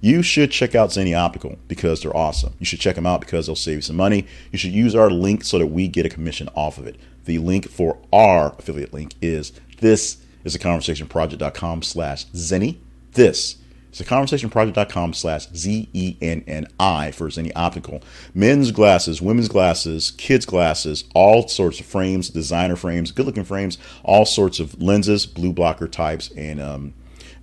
You 0.00 0.22
should 0.22 0.50
check 0.50 0.74
out 0.74 0.90
Zenni 0.90 1.16
Optical 1.16 1.58
because 1.68 2.02
they're 2.02 2.16
awesome. 2.16 2.54
You 2.58 2.66
should 2.66 2.80
check 2.80 2.96
them 2.96 3.06
out 3.06 3.20
because 3.20 3.46
they'll 3.46 3.56
save 3.56 3.76
you 3.76 3.82
some 3.82 3.96
money. 3.96 4.26
You 4.50 4.58
should 4.58 4.72
use 4.72 4.94
our 4.94 5.10
link 5.10 5.44
so 5.44 5.58
that 5.58 5.68
we 5.68 5.86
get 5.86 6.06
a 6.06 6.08
commission 6.08 6.48
off 6.54 6.78
of 6.78 6.86
it. 6.86 6.96
The 7.24 7.38
link 7.38 7.68
for 7.68 7.98
our 8.12 8.54
affiliate 8.58 8.92
link 8.92 9.14
is 9.22 9.52
this 9.80 10.18
is 10.44 10.56
a 10.56 10.58
conversationproject.com 10.58 11.82
slash 11.82 12.26
Zenni. 12.26 12.78
This 13.12 13.56
it's 13.92 14.00
a 14.00 14.04
conversationproject.com 14.06 15.12
slash 15.12 15.48
Z-E-N-N-I 15.54 17.10
for 17.10 17.28
Zenni 17.28 17.52
Optical. 17.54 18.02
Men's 18.32 18.70
glasses, 18.70 19.20
women's 19.20 19.50
glasses, 19.50 20.12
kids' 20.12 20.46
glasses, 20.46 21.04
all 21.14 21.46
sorts 21.46 21.78
of 21.78 21.84
frames, 21.84 22.30
designer 22.30 22.76
frames, 22.76 23.12
good-looking 23.12 23.44
frames, 23.44 23.76
all 24.02 24.24
sorts 24.24 24.60
of 24.60 24.80
lenses, 24.80 25.26
blue 25.26 25.52
blocker 25.52 25.86
types, 25.86 26.30
and 26.30 26.58
um, 26.58 26.94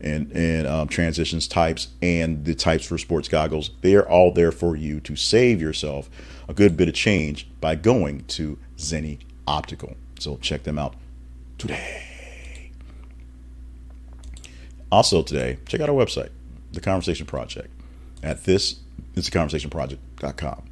and 0.01 0.31
and 0.31 0.65
um, 0.65 0.87
transitions 0.87 1.47
types, 1.47 1.89
and 2.01 2.43
the 2.45 2.55
types 2.55 2.83
for 2.83 2.97
sports 2.97 3.27
goggles. 3.27 3.69
They 3.81 3.93
are 3.93 4.09
all 4.09 4.33
there 4.33 4.51
for 4.51 4.75
you 4.75 4.99
to 5.01 5.15
save 5.15 5.61
yourself 5.61 6.09
a 6.47 6.55
good 6.55 6.75
bit 6.75 6.87
of 6.87 6.95
change 6.95 7.47
by 7.61 7.75
going 7.75 8.25
to 8.25 8.57
Zenni 8.75 9.19
Optical. 9.45 9.95
So 10.17 10.37
check 10.37 10.63
them 10.63 10.79
out 10.79 10.95
today. 11.59 12.71
Also 14.91 15.21
today, 15.21 15.59
check 15.67 15.81
out 15.81 15.89
our 15.89 15.93
website 15.95 16.29
the 16.71 16.81
Conversation 16.81 17.25
Project 17.25 17.69
at 18.23 18.43
this 18.43 18.79
is 19.15 19.29
the 19.29 19.31
conversationproject.com. 19.37 20.63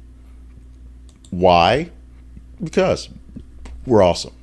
Why? 1.30 1.90
Because 2.62 3.08
we're 3.86 4.02
awesome. 4.02 4.34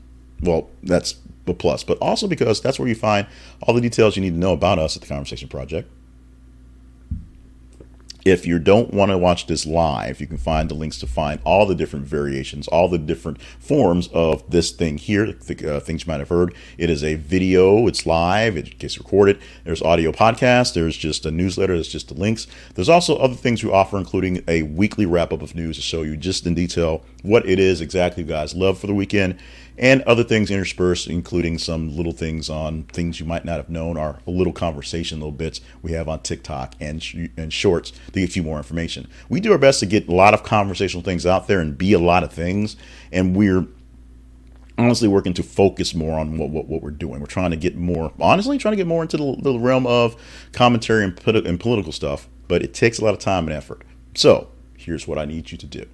Well, 0.42 0.70
that's 0.84 1.16
a 1.48 1.54
plus, 1.54 1.84
but 1.84 1.98
also 2.00 2.28
because 2.28 2.62
that's 2.62 2.80
where 2.80 2.88
you 2.88 2.96
find 2.96 3.28
all 3.62 3.74
the 3.74 3.82
details 3.82 4.16
you 4.16 4.22
need 4.22 4.32
to 4.32 4.40
know 4.40 4.54
about 4.54 4.80
us 4.80 4.96
at 4.96 5.02
the 5.02 5.08
Conversation 5.08 5.48
Project 5.48 5.90
if 8.26 8.48
you 8.48 8.58
don't 8.58 8.92
want 8.92 9.12
to 9.12 9.18
watch 9.20 9.46
this 9.46 9.68
live, 9.68 10.20
you 10.20 10.26
can 10.26 10.40
find 10.40 10.68
the 10.68 10.74
links 10.74 10.98
to 10.98 11.06
find 11.06 11.40
all 11.44 11.68
the 11.68 11.76
different 11.76 12.08
variations, 12.08 12.68
all 12.68 12.90
the 12.90 12.98
different 12.98 13.40
forms 13.40 14.08
of 14.08 14.50
this 14.50 14.72
thing 14.72 14.98
here, 14.98 15.32
the 15.32 15.76
uh, 15.76 15.80
things 15.80 16.06
you 16.06 16.12
might 16.12 16.20
have 16.20 16.30
heard. 16.30 16.56
It 16.80 16.90
is 16.90 17.04
a 17.04 17.14
video, 17.16 17.86
it's 17.86 18.08
live, 18.08 18.58
it 18.58 18.80
gets 18.80 18.98
recorded. 18.98 19.40
There's 19.64 19.84
audio 19.84 20.12
podcast, 20.12 20.74
there's 20.74 20.98
just 20.98 21.28
a 21.28 21.32
newsletter, 21.32 21.76
there's 21.76 21.88
just 21.88 22.08
the 22.08 22.16
links. 22.16 22.48
There's 22.74 22.90
also 22.90 23.16
other 23.18 23.36
things 23.36 23.64
we 23.64 23.70
offer, 23.70 23.96
including 23.96 24.44
a 24.48 24.64
weekly 24.64 25.06
wrap 25.06 25.32
up 25.32 25.44
of 25.44 25.54
news 25.54 25.76
to 25.76 25.84
show 25.84 26.02
you 26.02 26.18
just 26.18 26.48
in 26.48 26.56
detail 26.56 27.04
what 27.22 27.48
it 27.48 27.60
is 27.60 27.80
exactly 27.80 28.24
you 28.24 28.30
guys 28.30 28.56
love 28.56 28.80
for 28.80 28.88
the 28.88 28.94
weekend 28.94 29.38
and 29.78 30.02
other 30.04 30.24
things 30.24 30.50
interspersed, 30.52 31.08
including 31.08 31.58
some 31.58 31.96
little 31.96 32.12
things 32.12 32.50
on 32.50 32.84
things 32.84 33.20
you 33.20 33.26
might 33.26 33.46
not 33.46 33.58
have 33.58 33.70
known, 33.70 33.98
a 33.98 34.18
little 34.26 34.54
conversation, 34.54 35.20
little 35.20 35.32
bits 35.32 35.62
we 35.82 35.92
have 35.92 36.08
on 36.08 36.22
TikTok 36.22 36.76
and 36.80 37.04
and 37.38 37.52
Shorts 37.52 37.92
to 38.14 38.20
get 38.20 38.36
you 38.36 38.44
more 38.44 38.58
information. 38.58 39.08
We 39.30 39.40
do 39.40 39.52
our 39.52 39.58
best 39.58 39.80
to 39.82 39.86
get 39.86 40.08
a 40.08 40.14
lot 40.14 40.34
of 40.34 40.44
conversational 40.44 41.04
things 41.04 41.26
out 41.26 41.48
there 41.48 41.60
and 41.60 41.78
be 41.78 41.94
a 41.94 42.00
lot 42.00 42.24
of 42.24 42.32
things, 42.32 42.76
and 43.12 43.36
we're 43.36 43.68
honestly 44.78 45.08
working 45.08 45.34
to 45.34 45.44
focus 45.44 45.96
more 45.96 46.20
on 46.20 46.38
what, 46.38 46.50
what, 46.50 46.68
what, 46.68 46.82
we're 46.82 46.92
doing. 46.92 47.20
We're 47.20 47.28
trying 47.28 47.52
to 47.52 47.58
get 47.58 47.76
more, 47.76 48.12
honestly, 48.20 48.58
trying 48.58 48.74
to 48.74 48.78
get 48.78 48.88
more 48.88 49.04
into 49.04 49.18
the, 49.18 49.36
the 49.40 49.60
realm 49.60 49.88
of 49.88 50.16
commentary 50.52 51.04
and, 51.04 51.18
and 51.28 51.60
political 51.60 51.92
stuff, 51.92 52.28
but 52.48 52.62
it 52.62 52.74
takes 52.74 53.00
a 53.00 53.06
lot 53.06 53.14
of 53.14 53.20
time 53.20 53.48
and 53.48 53.54
effort. 53.54 53.84
So 54.16 54.50
here's 54.78 55.08
what 55.08 55.18
I 55.18 55.26
need 55.26 55.52
you 55.52 55.58
to 55.58 55.66
do. 55.66 55.86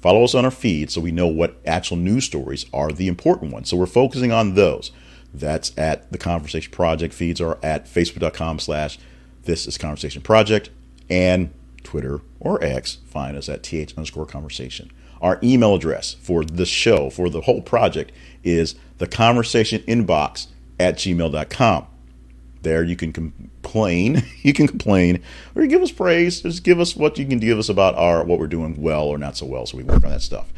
Follow 0.00 0.24
us 0.24 0.34
on 0.34 0.44
our 0.44 0.50
feed 0.50 0.90
so 0.90 1.00
we 1.00 1.10
know 1.10 1.26
what 1.26 1.60
actual 1.66 1.96
news 1.96 2.24
stories 2.24 2.66
are 2.72 2.92
the 2.92 3.08
important 3.08 3.52
ones. 3.52 3.68
So 3.68 3.76
we're 3.76 3.86
focusing 3.86 4.32
on 4.32 4.54
those. 4.54 4.92
That's 5.34 5.76
at 5.76 6.10
the 6.10 6.18
Conversation 6.18 6.72
Project 6.72 7.12
feeds 7.12 7.40
are 7.40 7.58
at 7.62 7.86
facebook.com 7.86 8.60
slash 8.60 8.98
this 9.44 9.66
is 9.66 9.78
Conversation 9.78 10.22
Project 10.22 10.70
and 11.10 11.52
Twitter 11.82 12.20
or 12.40 12.62
X. 12.62 12.98
Find 13.06 13.36
us 13.36 13.48
at 13.48 13.62
th 13.62 13.96
underscore 13.96 14.26
conversation. 14.26 14.90
Our 15.20 15.38
email 15.42 15.74
address 15.74 16.14
for 16.14 16.44
the 16.44 16.66
show, 16.66 17.10
for 17.10 17.28
the 17.28 17.42
whole 17.42 17.62
project, 17.62 18.12
is 18.44 18.76
the 18.98 19.06
conversation 19.06 19.82
inbox 19.82 20.46
at 20.78 20.96
gmail.com. 20.96 21.86
There 22.62 22.82
you 22.82 22.96
can 22.96 23.12
complain, 23.12 24.22
you 24.42 24.52
can 24.52 24.66
complain, 24.66 25.22
or 25.54 25.66
give 25.66 25.82
us 25.82 25.92
praise. 25.92 26.42
Just 26.42 26.64
give 26.64 26.80
us 26.80 26.96
what 26.96 27.18
you 27.18 27.26
can 27.26 27.38
give 27.38 27.58
us 27.58 27.68
about 27.68 27.94
our 27.96 28.24
what 28.24 28.38
we're 28.38 28.46
doing 28.46 28.80
well 28.80 29.04
or 29.04 29.18
not 29.18 29.36
so 29.36 29.46
well, 29.46 29.66
so 29.66 29.76
we 29.76 29.84
work 29.84 30.04
on 30.04 30.10
that 30.10 30.22
stuff. 30.22 30.52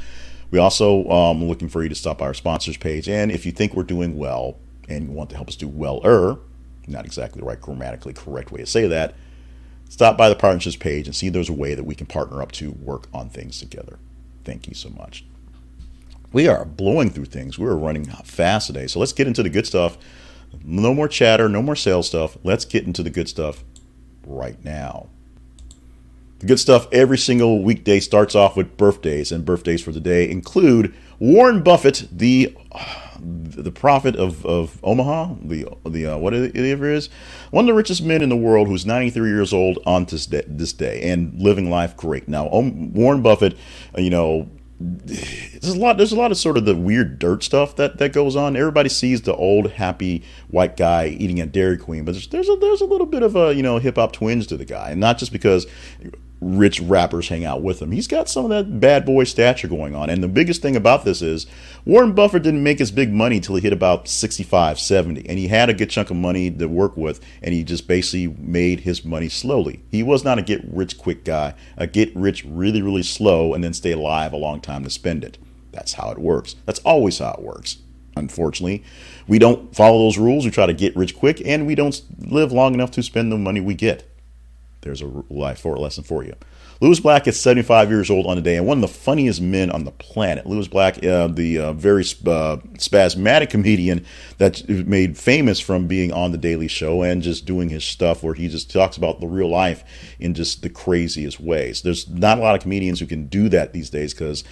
We 0.50 0.58
also 0.58 1.08
um, 1.08 1.44
looking 1.44 1.68
for 1.68 1.82
you 1.82 1.88
to 1.88 1.94
stop 1.94 2.18
by 2.18 2.26
our 2.26 2.34
sponsors 2.34 2.76
page, 2.76 3.08
and 3.08 3.30
if 3.30 3.46
you 3.46 3.52
think 3.52 3.74
we're 3.74 3.82
doing 3.84 4.16
well 4.16 4.56
and 4.88 5.04
you 5.04 5.10
want 5.12 5.30
to 5.30 5.36
help 5.36 5.48
us 5.48 5.56
do 5.56 5.68
well-er, 5.68 6.38
not 6.88 7.04
exactly 7.04 7.40
the 7.40 7.46
right 7.46 7.60
grammatically 7.60 8.12
correct 8.12 8.50
way 8.50 8.60
to 8.60 8.66
say 8.66 8.88
that, 8.88 9.14
stop 9.88 10.16
by 10.16 10.28
the 10.28 10.34
partnerships 10.34 10.76
page 10.76 11.06
and 11.06 11.14
see 11.14 11.28
there's 11.28 11.48
a 11.48 11.52
way 11.54 11.74
that 11.74 11.84
we 11.84 11.94
can 11.94 12.06
partner 12.06 12.42
up 12.42 12.50
to 12.52 12.72
work 12.72 13.06
on 13.14 13.28
things 13.28 13.60
together. 13.60 13.98
Thank 14.44 14.66
you 14.66 14.74
so 14.74 14.88
much. 14.90 15.24
We 16.32 16.48
are 16.48 16.64
blowing 16.64 17.10
through 17.10 17.26
things. 17.26 17.58
We 17.58 17.66
are 17.66 17.76
running 17.76 18.04
fast 18.04 18.68
today, 18.68 18.86
so 18.86 19.00
let's 19.00 19.12
get 19.12 19.26
into 19.26 19.42
the 19.42 19.50
good 19.50 19.66
stuff. 19.66 19.98
No 20.64 20.94
more 20.94 21.08
chatter, 21.08 21.48
no 21.48 21.62
more 21.62 21.76
sales 21.76 22.08
stuff. 22.08 22.36
Let's 22.42 22.64
get 22.64 22.84
into 22.84 23.02
the 23.02 23.10
good 23.10 23.28
stuff 23.28 23.64
right 24.26 24.62
now. 24.64 25.08
The 26.40 26.46
good 26.46 26.60
stuff 26.60 26.88
every 26.90 27.18
single 27.18 27.62
weekday 27.62 28.00
starts 28.00 28.34
off 28.34 28.56
with 28.56 28.76
birthdays, 28.76 29.30
and 29.30 29.44
birthdays 29.44 29.82
for 29.82 29.92
today 29.92 30.30
include 30.30 30.94
Warren 31.18 31.62
Buffett, 31.62 32.08
the 32.10 32.56
the 33.22 33.70
prophet 33.70 34.16
of, 34.16 34.46
of 34.46 34.80
Omaha, 34.82 35.34
the 35.42 35.66
the 35.84 36.06
uh, 36.06 36.16
whatever 36.16 36.46
it 36.46 36.56
is, 36.96 37.10
one 37.50 37.64
of 37.64 37.66
the 37.66 37.74
richest 37.74 38.02
men 38.02 38.22
in 38.22 38.30
the 38.30 38.36
world, 38.36 38.68
who's 38.68 38.86
93 38.86 39.28
years 39.28 39.52
old 39.52 39.78
on 39.84 40.06
this 40.06 40.24
day, 40.24 40.42
this 40.46 40.72
day 40.72 41.10
and 41.10 41.38
living 41.38 41.68
life 41.68 41.96
great. 41.96 42.28
Now, 42.28 42.48
Warren 42.48 43.20
Buffett, 43.20 43.58
uh, 43.96 44.00
you 44.00 44.08
know, 44.08 44.48
there's 44.80 45.74
a 45.74 45.78
lot 45.78 45.98
there's 45.98 46.12
a 46.12 46.16
lot 46.16 46.30
of 46.30 46.38
sort 46.38 46.56
of 46.56 46.64
the 46.64 46.74
weird 46.74 47.18
dirt 47.18 47.42
stuff 47.42 47.76
that 47.76 47.98
that 47.98 48.14
goes 48.14 48.34
on. 48.34 48.56
Everybody 48.56 48.88
sees 48.88 49.20
the 49.22 49.34
old 49.34 49.72
happy 49.72 50.24
white 50.48 50.76
guy 50.76 51.06
eating 51.08 51.38
at 51.38 51.52
dairy 51.52 51.76
queen 51.76 52.04
but 52.06 52.12
there's 52.12 52.28
there's 52.28 52.48
a, 52.48 52.56
there's 52.56 52.80
a 52.80 52.86
little 52.86 53.06
bit 53.06 53.22
of 53.22 53.36
a 53.36 53.54
you 53.54 53.62
know 53.62 53.78
hip 53.78 53.96
hop 53.96 54.12
twinge 54.12 54.46
to 54.46 54.56
the 54.56 54.64
guy 54.64 54.90
and 54.90 55.00
not 55.00 55.18
just 55.18 55.32
because 55.32 55.66
rich 56.40 56.81
rappers 56.81 57.29
hang 57.29 57.44
out 57.44 57.62
with 57.62 57.83
him. 57.83 57.92
He's 57.92 58.07
got 58.07 58.29
some 58.29 58.44
of 58.44 58.50
that 58.50 58.81
bad 58.81 59.05
boy 59.05 59.24
stature 59.24 59.68
going 59.68 59.94
on. 59.94 60.09
And 60.09 60.22
the 60.22 60.29
biggest 60.29 60.62
thing 60.62 60.74
about 60.74 61.05
this 61.05 61.20
is 61.20 61.46
Warren 61.85 62.12
Buffett 62.12 62.42
didn't 62.42 62.62
make 62.62 62.79
his 62.79 62.90
big 62.90 63.12
money 63.12 63.40
till 63.40 63.57
he 63.57 63.61
hit 63.61 63.72
about 63.72 64.09
65, 64.09 64.81
70. 64.81 65.29
And 65.29 65.38
he 65.38 65.48
had 65.48 65.68
a 65.68 65.74
good 65.74 65.90
chunk 65.90 66.11
of 66.11 66.16
money 66.16 66.50
to 66.50 66.66
work 66.66 66.96
with. 66.96 67.20
And 67.42 67.53
he 67.53 67.62
just 67.62 67.87
basically 67.87 68.29
made 68.38 68.81
his 68.81 69.05
money 69.05 69.29
slowly. 69.29 69.83
He 69.90 70.03
was 70.03 70.24
not 70.24 70.38
a 70.38 70.42
get 70.42 70.62
rich 70.64 70.96
quick 70.96 71.24
guy, 71.24 71.55
a 71.76 71.87
get 71.87 72.14
rich 72.16 72.44
really, 72.44 72.81
really 72.81 73.03
slow 73.03 73.53
and 73.53 73.62
then 73.62 73.74
stay 73.74 73.92
alive 73.92 74.33
a 74.33 74.38
long 74.38 74.61
time 74.61 74.85
to 74.85 74.90
spend 74.90 75.24
it. 75.24 75.37
That's 75.72 75.94
how 75.94 76.11
it 76.11 76.18
works. 76.18 76.57
That's 76.64 76.81
always 76.81 77.18
how 77.18 77.33
it 77.33 77.42
works. 77.42 77.79
Unfortunately, 78.16 78.83
we 79.29 79.38
don't 79.38 79.74
follow 79.74 79.98
those 79.98 80.18
rules. 80.18 80.44
We 80.44 80.50
try 80.50 80.66
to 80.66 80.74
get 80.74 80.96
rich 80.96 81.16
quick 81.16 81.40
and 81.44 81.66
we 81.66 81.74
don't 81.74 82.00
live 82.18 82.50
long 82.50 82.74
enough 82.74 82.90
to 82.92 83.03
spend 83.03 83.31
the 83.31 83.38
money 83.38 83.61
we 83.61 83.74
get. 83.74 84.09
There's 84.82 85.02
a 85.02 85.06
life 85.28 85.64
lesson 85.64 86.04
for 86.04 86.24
you. 86.24 86.34
Lewis 86.80 86.98
Black 86.98 87.28
is 87.28 87.38
75 87.38 87.90
years 87.90 88.08
old 88.08 88.24
on 88.26 88.36
the 88.36 88.42
day 88.42 88.56
and 88.56 88.66
one 88.66 88.78
of 88.78 88.82
the 88.82 88.88
funniest 88.88 89.42
men 89.42 89.70
on 89.70 89.84
the 89.84 89.90
planet. 89.90 90.46
Lewis 90.46 90.66
Black, 90.66 91.04
uh, 91.04 91.26
the 91.26 91.58
uh, 91.58 91.72
very 91.74 92.04
uh, 92.26 92.56
spasmodic 92.78 93.50
comedian 93.50 94.06
that's 94.38 94.66
made 94.66 95.18
famous 95.18 95.60
from 95.60 95.86
being 95.86 96.10
on 96.10 96.32
The 96.32 96.38
Daily 96.38 96.68
Show 96.68 97.02
and 97.02 97.22
just 97.22 97.44
doing 97.44 97.68
his 97.68 97.84
stuff 97.84 98.22
where 98.22 98.32
he 98.32 98.48
just 98.48 98.70
talks 98.70 98.96
about 98.96 99.20
the 99.20 99.26
real 99.26 99.50
life 99.50 99.84
in 100.18 100.32
just 100.32 100.62
the 100.62 100.70
craziest 100.70 101.38
ways. 101.38 101.82
There's 101.82 102.08
not 102.08 102.38
a 102.38 102.40
lot 102.40 102.54
of 102.54 102.62
comedians 102.62 102.98
who 102.98 103.06
can 103.06 103.26
do 103.26 103.50
that 103.50 103.74
these 103.74 103.90
days 103.90 104.14
because 104.14 104.42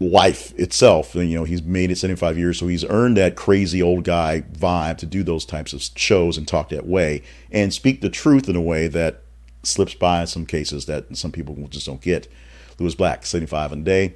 life 0.00 0.52
itself. 0.58 1.14
You 1.14 1.38
know, 1.38 1.44
he's 1.44 1.62
made 1.62 1.92
it 1.92 1.96
75 1.96 2.36
years, 2.38 2.58
so 2.58 2.66
he's 2.66 2.84
earned 2.84 3.16
that 3.18 3.36
crazy 3.36 3.80
old 3.80 4.02
guy 4.02 4.42
vibe 4.52 4.98
to 4.98 5.06
do 5.06 5.22
those 5.22 5.44
types 5.44 5.72
of 5.72 5.82
shows 5.96 6.36
and 6.36 6.46
talk 6.46 6.70
that 6.70 6.86
way 6.86 7.22
and 7.52 7.72
speak 7.72 8.00
the 8.00 8.10
truth 8.10 8.48
in 8.48 8.56
a 8.56 8.60
way 8.60 8.88
that 8.88 9.22
slips 9.66 9.94
by 9.94 10.22
in 10.22 10.26
some 10.26 10.46
cases 10.46 10.86
that 10.86 11.16
some 11.16 11.32
people 11.32 11.54
just 11.68 11.86
don't 11.86 12.00
get. 12.00 12.28
Lewis 12.78 12.94
Black, 12.94 13.26
75 13.26 13.72
a 13.72 13.76
day. 13.76 14.14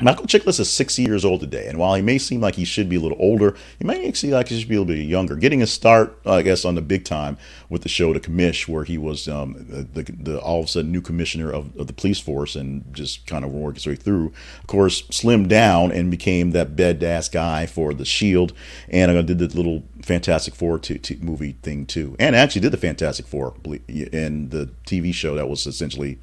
Michael 0.00 0.26
Chiklis 0.26 0.58
is 0.58 0.68
60 0.70 1.02
years 1.02 1.24
old 1.24 1.40
today, 1.40 1.68
and 1.68 1.78
while 1.78 1.94
he 1.94 2.02
may 2.02 2.18
seem 2.18 2.40
like 2.40 2.56
he 2.56 2.64
should 2.64 2.88
be 2.88 2.96
a 2.96 3.00
little 3.00 3.16
older, 3.20 3.56
he 3.78 3.84
may 3.84 4.12
seem 4.12 4.32
like 4.32 4.48
he 4.48 4.58
should 4.58 4.68
be 4.68 4.74
a 4.74 4.80
little 4.80 4.92
bit 4.92 5.04
younger. 5.04 5.36
Getting 5.36 5.62
a 5.62 5.68
start, 5.68 6.18
I 6.26 6.42
guess, 6.42 6.64
on 6.64 6.74
the 6.74 6.82
big 6.82 7.04
time 7.04 7.38
with 7.68 7.82
the 7.82 7.88
show 7.88 8.12
The 8.12 8.18
Commish, 8.18 8.66
where 8.66 8.82
he 8.82 8.98
was 8.98 9.28
um, 9.28 9.54
the, 9.68 10.02
the, 10.02 10.40
all 10.40 10.60
of 10.60 10.64
a 10.64 10.68
sudden 10.68 10.90
new 10.90 11.00
commissioner 11.00 11.52
of, 11.52 11.76
of 11.78 11.86
the 11.86 11.92
police 11.92 12.18
force 12.18 12.56
and 12.56 12.84
just 12.92 13.24
kind 13.28 13.44
of 13.44 13.52
worked 13.52 13.76
his 13.76 13.86
way 13.86 13.94
through. 13.94 14.32
Of 14.60 14.66
course, 14.66 15.02
slimmed 15.12 15.48
down 15.48 15.92
and 15.92 16.10
became 16.10 16.50
that 16.50 16.74
badass 16.74 17.30
guy 17.30 17.66
for 17.66 17.94
The 17.94 18.04
Shield, 18.04 18.52
and 18.88 19.12
I 19.12 19.22
did 19.22 19.38
the 19.38 19.46
little 19.46 19.84
Fantastic 20.02 20.56
Four 20.56 20.80
movie 21.20 21.56
thing 21.62 21.86
too, 21.86 22.16
and 22.18 22.34
actually 22.34 22.62
did 22.62 22.72
the 22.72 22.78
Fantastic 22.78 23.28
Four 23.28 23.54
in 23.88 24.48
the 24.48 24.70
TV 24.86 25.14
show 25.14 25.36
that 25.36 25.48
was 25.48 25.68
essentially 25.68 26.18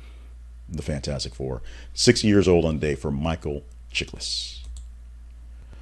the 0.78 0.84
Fantastic 0.84 1.36
Four. 1.36 1.62
60 1.94 2.28
years 2.28 2.48
old 2.48 2.66
on 2.66 2.76
the 2.76 2.88
day 2.88 2.96
for 2.96 3.12
Michael 3.12 3.64
Chiklis. 3.94 4.60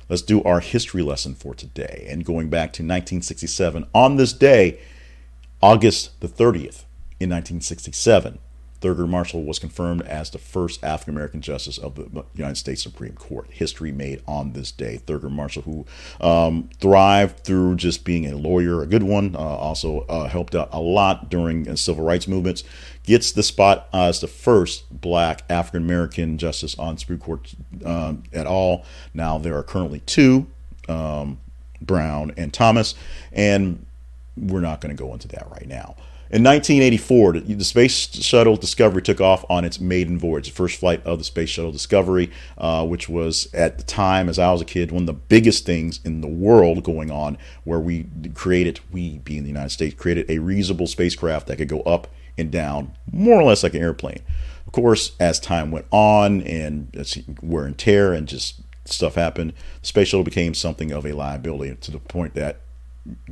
Let's 0.07 0.21
do 0.23 0.41
our 0.43 0.59
history 0.59 1.03
lesson 1.03 1.35
for 1.35 1.53
today. 1.53 2.07
And 2.09 2.25
going 2.25 2.49
back 2.49 2.73
to 2.73 2.83
1967, 2.83 3.87
on 3.93 4.15
this 4.15 4.33
day, 4.33 4.79
August 5.61 6.19
the 6.19 6.27
30th, 6.27 6.85
in 7.19 7.29
1967, 7.29 8.39
Thurgood 8.81 9.09
Marshall 9.09 9.43
was 9.43 9.59
confirmed 9.59 10.01
as 10.03 10.29
the 10.29 10.37
first 10.37 10.83
African 10.83 11.13
American 11.13 11.41
justice 11.41 11.77
of 11.77 11.95
the 11.95 12.23
United 12.33 12.55
States 12.55 12.81
Supreme 12.81 13.13
Court. 13.13 13.47
History 13.51 13.91
made 13.91 14.21
on 14.27 14.53
this 14.53 14.71
day. 14.71 15.01
Thurgood 15.05 15.31
Marshall, 15.31 15.63
who 15.63 15.85
um, 16.25 16.69
thrived 16.79 17.39
through 17.39 17.75
just 17.75 18.05
being 18.05 18.25
a 18.25 18.37
lawyer, 18.37 18.81
a 18.81 18.87
good 18.87 19.03
one, 19.03 19.35
uh, 19.35 19.39
also 19.39 20.01
uh, 20.01 20.29
helped 20.29 20.55
out 20.55 20.69
a 20.71 20.79
lot 20.79 21.29
during 21.29 21.67
uh, 21.67 21.75
civil 21.75 22.03
rights 22.05 22.27
movements, 22.27 22.63
gets 23.03 23.31
the 23.31 23.43
spot 23.43 23.89
as 23.91 24.21
the 24.21 24.27
first 24.27 25.01
black 25.01 25.43
African 25.49 25.83
American 25.83 26.37
justice 26.37 26.77
on 26.79 26.97
Supreme 26.97 27.19
Court 27.19 27.53
um, 27.85 28.23
at 28.31 28.47
all. 28.47 28.85
Now 29.13 29.37
there 29.37 29.57
are 29.57 29.63
currently 29.63 29.99
two, 30.01 30.47
um, 30.87 31.39
Brown 31.81 32.31
and 32.37 32.53
Thomas, 32.53 32.95
and 33.33 33.85
we're 34.37 34.61
not 34.61 34.79
going 34.79 34.95
to 34.95 35.01
go 35.01 35.11
into 35.13 35.27
that 35.29 35.49
right 35.51 35.67
now. 35.67 35.95
In 36.31 36.43
1984, 36.43 37.39
the 37.39 37.63
Space 37.63 38.13
Shuttle 38.13 38.55
Discovery 38.55 39.01
took 39.01 39.19
off 39.19 39.43
on 39.49 39.65
its 39.65 39.79
maiden 39.79 40.19
voyage, 40.19 40.49
the 40.49 40.53
first 40.53 40.79
flight 40.79 41.03
of 41.03 41.17
the 41.17 41.23
Space 41.23 41.49
Shuttle 41.49 41.71
Discovery, 41.71 42.29
uh, 42.55 42.85
which 42.85 43.09
was 43.09 43.51
at 43.51 43.79
the 43.79 43.83
time, 43.83 44.29
as 44.29 44.37
I 44.37 44.51
was 44.51 44.61
a 44.61 44.65
kid, 44.65 44.91
one 44.91 45.03
of 45.03 45.07
the 45.07 45.13
biggest 45.13 45.65
things 45.65 45.99
in 46.05 46.21
the 46.21 46.27
world 46.27 46.83
going 46.83 47.09
on, 47.09 47.39
where 47.63 47.79
we 47.79 48.05
created, 48.35 48.79
we 48.91 49.17
being 49.17 49.41
the 49.41 49.49
United 49.49 49.71
States, 49.71 49.95
created 49.95 50.29
a 50.29 50.37
reusable 50.37 50.87
spacecraft 50.87 51.47
that 51.47 51.57
could 51.57 51.67
go 51.67 51.81
up 51.81 52.07
and 52.37 52.51
down, 52.51 52.95
more 53.11 53.41
or 53.41 53.43
less 53.45 53.63
like 53.63 53.73
an 53.73 53.81
airplane. 53.81 54.21
Of 54.67 54.73
course, 54.73 55.13
as 55.19 55.39
time 55.39 55.71
went 55.71 55.87
on 55.89 56.43
and 56.43 56.95
wear 57.41 57.65
and 57.65 57.75
tear 57.75 58.13
and 58.13 58.27
just 58.27 58.61
stuff 58.85 59.15
happened, 59.15 59.53
the 59.81 59.87
Space 59.87 60.09
Shuttle 60.09 60.23
became 60.23 60.53
something 60.53 60.91
of 60.91 61.07
a 61.07 61.13
liability 61.13 61.75
to 61.81 61.89
the 61.89 61.97
point 61.97 62.35
that 62.35 62.61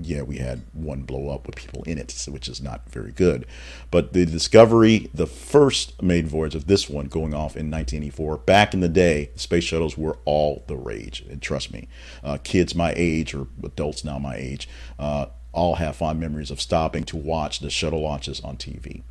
yeah, 0.01 0.21
we 0.21 0.37
had 0.37 0.63
one 0.73 1.03
blow 1.03 1.29
up 1.29 1.45
with 1.45 1.55
people 1.55 1.83
in 1.83 1.97
it, 1.97 2.25
which 2.29 2.47
is 2.47 2.61
not 2.61 2.89
very 2.89 3.11
good. 3.11 3.45
But 3.91 4.13
the 4.13 4.25
Discovery, 4.25 5.09
the 5.13 5.27
first 5.27 6.01
maiden 6.01 6.29
voyage 6.29 6.55
of 6.55 6.67
this 6.67 6.89
one 6.89 7.07
going 7.07 7.33
off 7.33 7.55
in 7.55 7.71
1984, 7.71 8.37
back 8.37 8.73
in 8.73 8.79
the 8.79 8.89
day, 8.89 9.31
space 9.35 9.63
shuttles 9.63 9.97
were 9.97 10.17
all 10.25 10.63
the 10.67 10.75
rage. 10.75 11.23
And 11.29 11.41
trust 11.41 11.71
me, 11.71 11.87
uh, 12.23 12.37
kids 12.43 12.75
my 12.75 12.93
age 12.95 13.33
or 13.33 13.47
adults 13.63 14.03
now 14.03 14.19
my 14.19 14.35
age 14.35 14.67
uh, 14.99 15.27
all 15.51 15.75
have 15.75 15.95
fond 15.95 16.19
memories 16.19 16.51
of 16.51 16.61
stopping 16.61 17.03
to 17.05 17.17
watch 17.17 17.59
the 17.59 17.69
shuttle 17.69 18.01
launches 18.01 18.41
on 18.41 18.57
TV. 18.57 19.03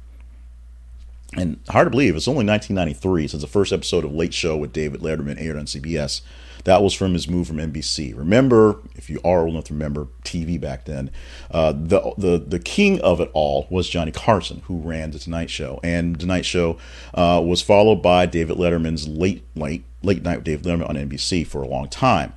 And 1.34 1.58
hard 1.68 1.86
to 1.86 1.90
believe, 1.90 2.14
it's 2.14 2.28
only 2.28 2.46
1993 2.46 3.28
since 3.28 3.42
the 3.42 3.48
first 3.48 3.72
episode 3.72 4.04
of 4.04 4.14
Late 4.14 4.32
Show 4.32 4.56
with 4.56 4.72
David 4.72 5.00
Letterman 5.00 5.40
aired 5.40 5.56
on 5.56 5.64
CBS. 5.64 6.20
That 6.66 6.82
was 6.82 6.94
from 6.94 7.12
his 7.12 7.28
move 7.28 7.46
from 7.46 7.58
NBC. 7.58 8.18
Remember, 8.18 8.80
if 8.96 9.08
you 9.08 9.20
are 9.24 9.42
old 9.42 9.50
enough 9.50 9.64
to 9.64 9.72
remember 9.72 10.08
TV 10.24 10.60
back 10.60 10.84
then, 10.84 11.12
uh, 11.48 11.70
the 11.70 12.12
the 12.18 12.38
the 12.44 12.58
king 12.58 13.00
of 13.02 13.20
it 13.20 13.30
all 13.34 13.68
was 13.70 13.88
Johnny 13.88 14.10
Carson, 14.10 14.62
who 14.64 14.78
ran 14.78 15.12
the 15.12 15.20
Tonight 15.20 15.48
Show, 15.48 15.78
and 15.84 16.16
The 16.16 16.18
Tonight 16.18 16.44
Show 16.44 16.76
uh, 17.14 17.40
was 17.44 17.62
followed 17.62 18.02
by 18.02 18.26
David 18.26 18.56
Letterman's 18.56 19.06
late 19.06 19.44
late 19.54 19.84
late 20.02 20.24
night 20.24 20.38
with 20.38 20.44
David 20.44 20.66
Letterman 20.66 20.88
on 20.88 20.96
NBC 20.96 21.46
for 21.46 21.62
a 21.62 21.68
long 21.68 21.88
time. 21.88 22.32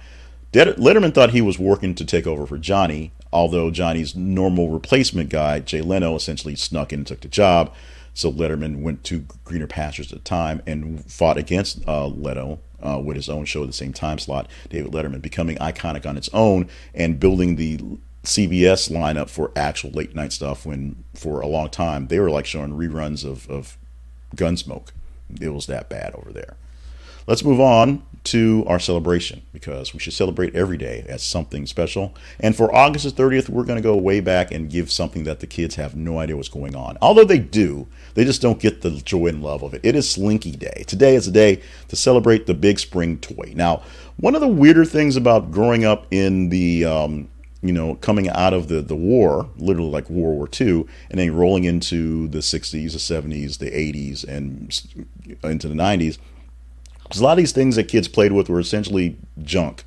Letterman 0.53 1.11
thought 1.15 1.31
he 1.31 1.41
was 1.41 1.57
working 1.57 1.95
to 1.95 2.05
take 2.05 2.27
over 2.27 2.45
for 2.45 2.59
Johnny, 2.59 3.11
although 3.33 3.71
Johnny's 3.71 4.15
normal 4.15 4.69
replacement 4.69 5.29
guy, 5.29 5.59
Jay 5.59 5.81
Leno, 5.81 6.15
essentially 6.15 6.55
snuck 6.55 6.93
in 6.93 6.99
and 6.99 7.07
took 7.07 7.21
the 7.21 7.29
job. 7.29 7.73
So 8.13 8.31
Letterman 8.31 8.83
went 8.83 9.03
to 9.05 9.25
greener 9.43 9.65
pastures 9.65 10.11
at 10.13 10.19
the 10.19 10.23
time 10.23 10.61
and 10.67 11.03
fought 11.11 11.37
against 11.37 11.87
uh, 11.87 12.05
Leno 12.05 12.59
uh, 12.81 13.01
with 13.03 13.15
his 13.15 13.29
own 13.29 13.45
show 13.45 13.61
at 13.61 13.67
the 13.67 13.73
same 13.73 13.93
time 13.93 14.19
slot, 14.19 14.47
David 14.69 14.91
Letterman, 14.91 15.21
becoming 15.21 15.57
iconic 15.57 16.05
on 16.05 16.17
its 16.17 16.29
own 16.33 16.69
and 16.93 17.19
building 17.19 17.55
the 17.55 17.79
CBS 18.23 18.91
lineup 18.91 19.29
for 19.29 19.51
actual 19.55 19.91
late 19.91 20.13
night 20.13 20.33
stuff 20.33 20.65
when 20.65 21.03
for 21.13 21.41
a 21.41 21.47
long 21.47 21.69
time 21.69 22.07
they 22.07 22.19
were 22.19 22.29
like 22.29 22.45
showing 22.45 22.71
reruns 22.71 23.25
of, 23.25 23.49
of 23.49 23.77
Gunsmoke. 24.35 24.89
It 25.39 25.49
was 25.49 25.67
that 25.67 25.89
bad 25.89 26.13
over 26.15 26.31
there. 26.31 26.55
Let's 27.27 27.43
move 27.43 27.59
on 27.59 28.03
to 28.25 28.63
our 28.67 28.79
celebration 28.79 29.43
because 29.53 29.93
we 29.93 29.99
should 29.99 30.13
celebrate 30.13 30.55
every 30.55 30.77
day 30.77 31.05
as 31.07 31.23
something 31.23 31.65
special. 31.65 32.15
And 32.39 32.55
for 32.55 32.73
August 32.75 33.15
the 33.15 33.23
30th, 33.23 33.49
we're 33.49 33.63
going 33.63 33.77
to 33.77 33.83
go 33.83 33.95
way 33.95 34.19
back 34.19 34.51
and 34.51 34.69
give 34.69 34.91
something 34.91 35.23
that 35.23 35.39
the 35.39 35.47
kids 35.47 35.75
have 35.75 35.95
no 35.95 36.19
idea 36.19 36.35
what's 36.35 36.49
going 36.49 36.75
on. 36.75 36.97
Although 37.01 37.23
they 37.23 37.39
do, 37.39 37.87
they 38.13 38.25
just 38.25 38.41
don't 38.41 38.59
get 38.59 38.81
the 38.81 38.91
joy 38.91 39.27
and 39.27 39.43
love 39.43 39.63
of 39.63 39.73
it. 39.73 39.81
It 39.83 39.95
is 39.95 40.09
Slinky 40.09 40.51
Day. 40.51 40.83
Today 40.87 41.15
is 41.15 41.27
a 41.27 41.31
day 41.31 41.61
to 41.87 41.95
celebrate 41.95 42.47
the 42.47 42.53
big 42.53 42.79
spring 42.79 43.17
toy. 43.19 43.53
Now, 43.55 43.83
one 44.17 44.35
of 44.35 44.41
the 44.41 44.47
weirder 44.47 44.85
things 44.85 45.15
about 45.15 45.51
growing 45.51 45.85
up 45.85 46.07
in 46.11 46.49
the 46.49 46.85
um, 46.85 47.29
you 47.61 47.73
know, 47.73 47.95
coming 47.95 48.29
out 48.29 48.53
of 48.53 48.69
the, 48.69 48.81
the 48.81 48.95
war, 48.95 49.49
literally 49.57 49.89
like 49.89 50.09
World 50.09 50.37
War 50.37 50.49
II, 50.59 50.85
and 51.09 51.19
then 51.19 51.35
rolling 51.35 51.65
into 51.65 52.27
the 52.29 52.39
60s, 52.39 52.71
the 52.71 52.97
70s, 52.97 53.57
the 53.57 53.69
80s, 53.69 54.23
and 54.23 54.81
into 55.43 55.67
the 55.67 55.75
90s, 55.75 56.17
because 57.03 57.19
a 57.19 57.23
lot 57.23 57.31
of 57.33 57.37
these 57.37 57.51
things 57.51 57.75
that 57.75 57.85
kids 57.85 58.07
played 58.07 58.31
with 58.31 58.49
were 58.49 58.59
essentially 58.59 59.17
junk. 59.41 59.83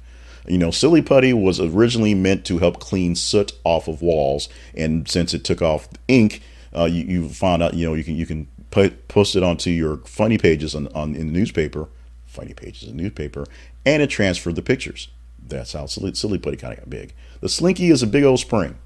You 0.47 0.59
know, 0.59 0.71
Silly 0.71 1.01
Putty 1.03 1.33
was 1.33 1.61
originally 1.61 2.15
meant 2.15 2.45
to 2.47 2.59
help 2.59 2.81
clean 2.81 3.15
soot 3.15 3.53
off 3.65 3.89
of 3.89 4.03
walls, 4.03 4.49
and 4.75 5.09
since 5.09 5.33
it 5.33 5.45
took 5.45 5.63
off 5.63 5.89
ink, 6.09 6.43
uh, 6.77 6.85
you, 6.85 7.05
you 7.05 7.29
found 7.29 7.63
out 7.63 7.75
you 7.75 7.87
know 7.87 7.95
you 7.95 8.05
can 8.05 8.17
you 8.17 8.27
can 8.27 8.49
put, 8.71 9.09
post 9.09 9.37
it 9.37 9.43
onto 9.43 9.71
your 9.71 9.99
funny 9.99 10.39
pages 10.39 10.75
on, 10.75 10.89
on 10.89 11.15
in 11.15 11.27
the 11.27 11.33
newspaper, 11.33 11.89
funny 12.27 12.55
pages 12.55 12.89
in 12.89 12.97
the 12.97 13.03
newspaper, 13.03 13.47
and 13.85 14.03
it 14.03 14.11
transferred 14.11 14.57
the 14.57 14.63
pictures. 14.63 15.09
That's 15.47 15.73
how 15.73 15.87
Silly, 15.87 16.15
Silly 16.15 16.39
Putty 16.39 16.57
kind 16.57 16.73
of 16.73 16.81
got 16.81 16.91
big. 16.91 17.15
The 17.41 17.49
Slinky 17.49 17.91
is 17.91 18.03
a 18.03 18.07
big 18.07 18.25
old 18.25 18.41
spring, 18.41 18.79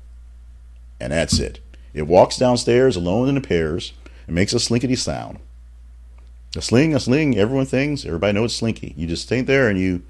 and 1.01 1.13
that's 1.13 1.39
it. 1.39 1.61
It 1.95 2.07
walks 2.07 2.37
downstairs 2.37 2.97
alone 2.97 3.29
in 3.29 3.41
pairs 3.41 3.93
and 4.27 4.35
makes 4.35 4.53
a 4.53 4.61
slinkety 4.61 4.97
sound. 4.97 5.39
A 6.57 6.63
sling, 6.63 6.95
a 6.95 7.01
sling, 7.01 7.37
everyone 7.37 7.67
thinks, 7.67 8.05
everybody 8.05 8.33
knows 8.33 8.51
it's 8.53 8.57
slinky. 8.57 8.95
You 8.97 9.07
just 9.07 9.25
stay 9.25 9.41
there 9.43 9.69
and 9.69 9.79
you 9.79 10.03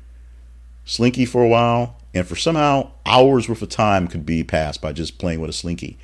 slinky 0.84 1.24
for 1.24 1.42
a 1.42 1.48
while, 1.48 1.96
and 2.14 2.26
for 2.26 2.36
somehow 2.36 2.90
hours 3.04 3.48
worth 3.48 3.62
of 3.62 3.68
time 3.68 4.08
could 4.08 4.24
be 4.24 4.42
passed 4.44 4.80
by 4.80 4.92
just 4.92 5.18
playing 5.18 5.40
with 5.40 5.50
a 5.50 5.52
slinky. 5.52 5.98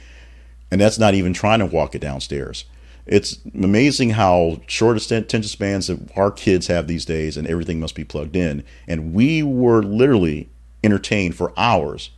And 0.73 0.81
that's 0.81 0.99
not 0.99 1.13
even 1.13 1.35
trying 1.35 1.59
to 1.59 1.67
walk 1.67 1.95
it 1.95 1.99
downstairs. 1.99 2.65
It's 3.05 3.41
amazing 3.53 4.11
how 4.11 4.63
short 4.67 4.97
attention 4.97 5.43
spans 5.43 5.89
that 5.89 6.01
our 6.17 6.31
kids 6.31 6.69
have 6.69 6.87
these 6.87 7.05
days, 7.05 7.37
and 7.37 7.47
everything 7.47 7.79
must 7.79 7.95
be 7.95 8.05
plugged 8.05 8.35
in. 8.35 8.65
And 8.89 9.13
we 9.13 9.43
were 9.43 9.83
literally 9.83 10.49
entertained 10.83 11.37
for 11.37 11.53
hours 11.59 12.09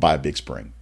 by 0.00 0.14
a 0.14 0.18
big 0.18 0.38
spring. 0.38 0.72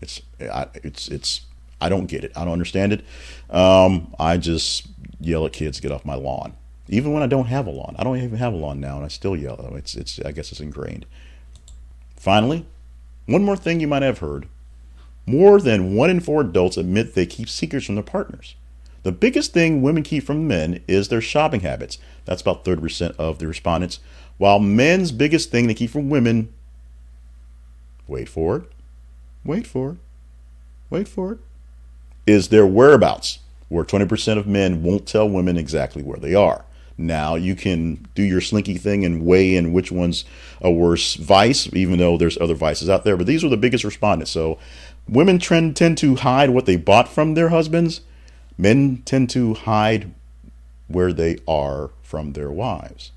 It's 0.00 0.22
I, 0.40 0.68
it's 0.76 1.08
it's 1.08 1.42
I 1.82 1.90
don't 1.90 2.06
get 2.06 2.24
it. 2.24 2.32
I 2.34 2.44
don't 2.44 2.54
understand 2.54 2.94
it. 2.94 3.04
Um, 3.50 4.14
I 4.18 4.38
just 4.38 4.86
yell 5.20 5.44
at 5.44 5.52
kids, 5.52 5.80
get 5.80 5.92
off 5.92 6.06
my 6.06 6.14
lawn. 6.14 6.54
Even 6.88 7.12
when 7.12 7.22
I 7.22 7.26
don't 7.26 7.48
have 7.48 7.66
a 7.66 7.70
lawn, 7.70 7.94
I 7.98 8.04
don't 8.04 8.16
even 8.16 8.38
have 8.38 8.54
a 8.54 8.56
lawn 8.56 8.80
now, 8.80 8.96
and 8.96 9.04
I 9.04 9.08
still 9.08 9.36
yell. 9.36 9.74
It's 9.76 9.94
it's 9.94 10.18
I 10.20 10.32
guess 10.32 10.50
it's 10.50 10.62
ingrained. 10.62 11.04
Finally, 12.16 12.64
one 13.26 13.44
more 13.44 13.56
thing 13.56 13.80
you 13.80 13.86
might 13.86 14.02
have 14.02 14.20
heard: 14.20 14.48
more 15.26 15.60
than 15.60 15.94
one 15.94 16.08
in 16.08 16.20
four 16.20 16.40
adults 16.40 16.76
admit 16.76 17.14
they 17.14 17.26
keep 17.26 17.48
secrets 17.48 17.86
from 17.86 17.96
their 17.96 18.04
partners. 18.04 18.54
The 19.02 19.12
biggest 19.12 19.52
thing 19.52 19.82
women 19.82 20.02
keep 20.02 20.24
from 20.24 20.48
men 20.48 20.82
is 20.88 21.08
their 21.08 21.20
shopping 21.20 21.60
habits. 21.60 21.98
That's 22.24 22.42
about 22.42 22.64
30% 22.64 23.14
of 23.16 23.38
the 23.38 23.46
respondents. 23.46 24.00
While 24.38 24.58
men's 24.58 25.12
biggest 25.12 25.50
thing 25.50 25.66
they 25.66 25.74
keep 25.74 25.90
from 25.90 26.10
women, 26.10 26.52
wait 28.06 28.28
for 28.28 28.56
it, 28.56 28.72
wait 29.44 29.66
for 29.66 29.92
it, 29.92 29.96
wait 30.90 31.08
for 31.08 31.32
it, 31.32 31.38
is 32.26 32.48
their 32.48 32.66
whereabouts, 32.66 33.40
where 33.68 33.84
20% 33.84 34.38
of 34.38 34.46
men 34.46 34.82
won't 34.82 35.06
tell 35.06 35.28
women 35.28 35.56
exactly 35.56 36.02
where 36.02 36.18
they 36.18 36.34
are. 36.34 36.64
Now 36.98 37.34
you 37.34 37.54
can 37.54 38.06
do 38.14 38.22
your 38.22 38.40
slinky 38.40 38.78
thing 38.78 39.04
and 39.04 39.24
weigh 39.24 39.54
in 39.54 39.72
which 39.72 39.92
one's 39.92 40.24
a 40.60 40.70
worse 40.70 41.14
vice, 41.14 41.72
even 41.74 41.98
though 41.98 42.16
there's 42.16 42.38
other 42.38 42.54
vices 42.54 42.88
out 42.88 43.04
there. 43.04 43.16
But 43.16 43.26
these 43.26 43.44
are 43.44 43.50
the 43.50 43.56
biggest 43.56 43.84
respondents. 43.84 44.30
So 44.30 44.58
women 45.08 45.38
trend, 45.38 45.76
tend 45.76 45.98
to 45.98 46.16
hide 46.16 46.50
what 46.50 46.66
they 46.66 46.76
bought 46.76 47.08
from 47.08 47.34
their 47.34 47.50
husbands. 47.50 48.00
Men 48.58 49.02
tend 49.04 49.30
to 49.30 49.54
hide 49.54 50.12
where 50.88 51.12
they 51.12 51.38
are 51.46 51.90
from 52.02 52.32
their 52.32 52.50
wives. 52.50 53.12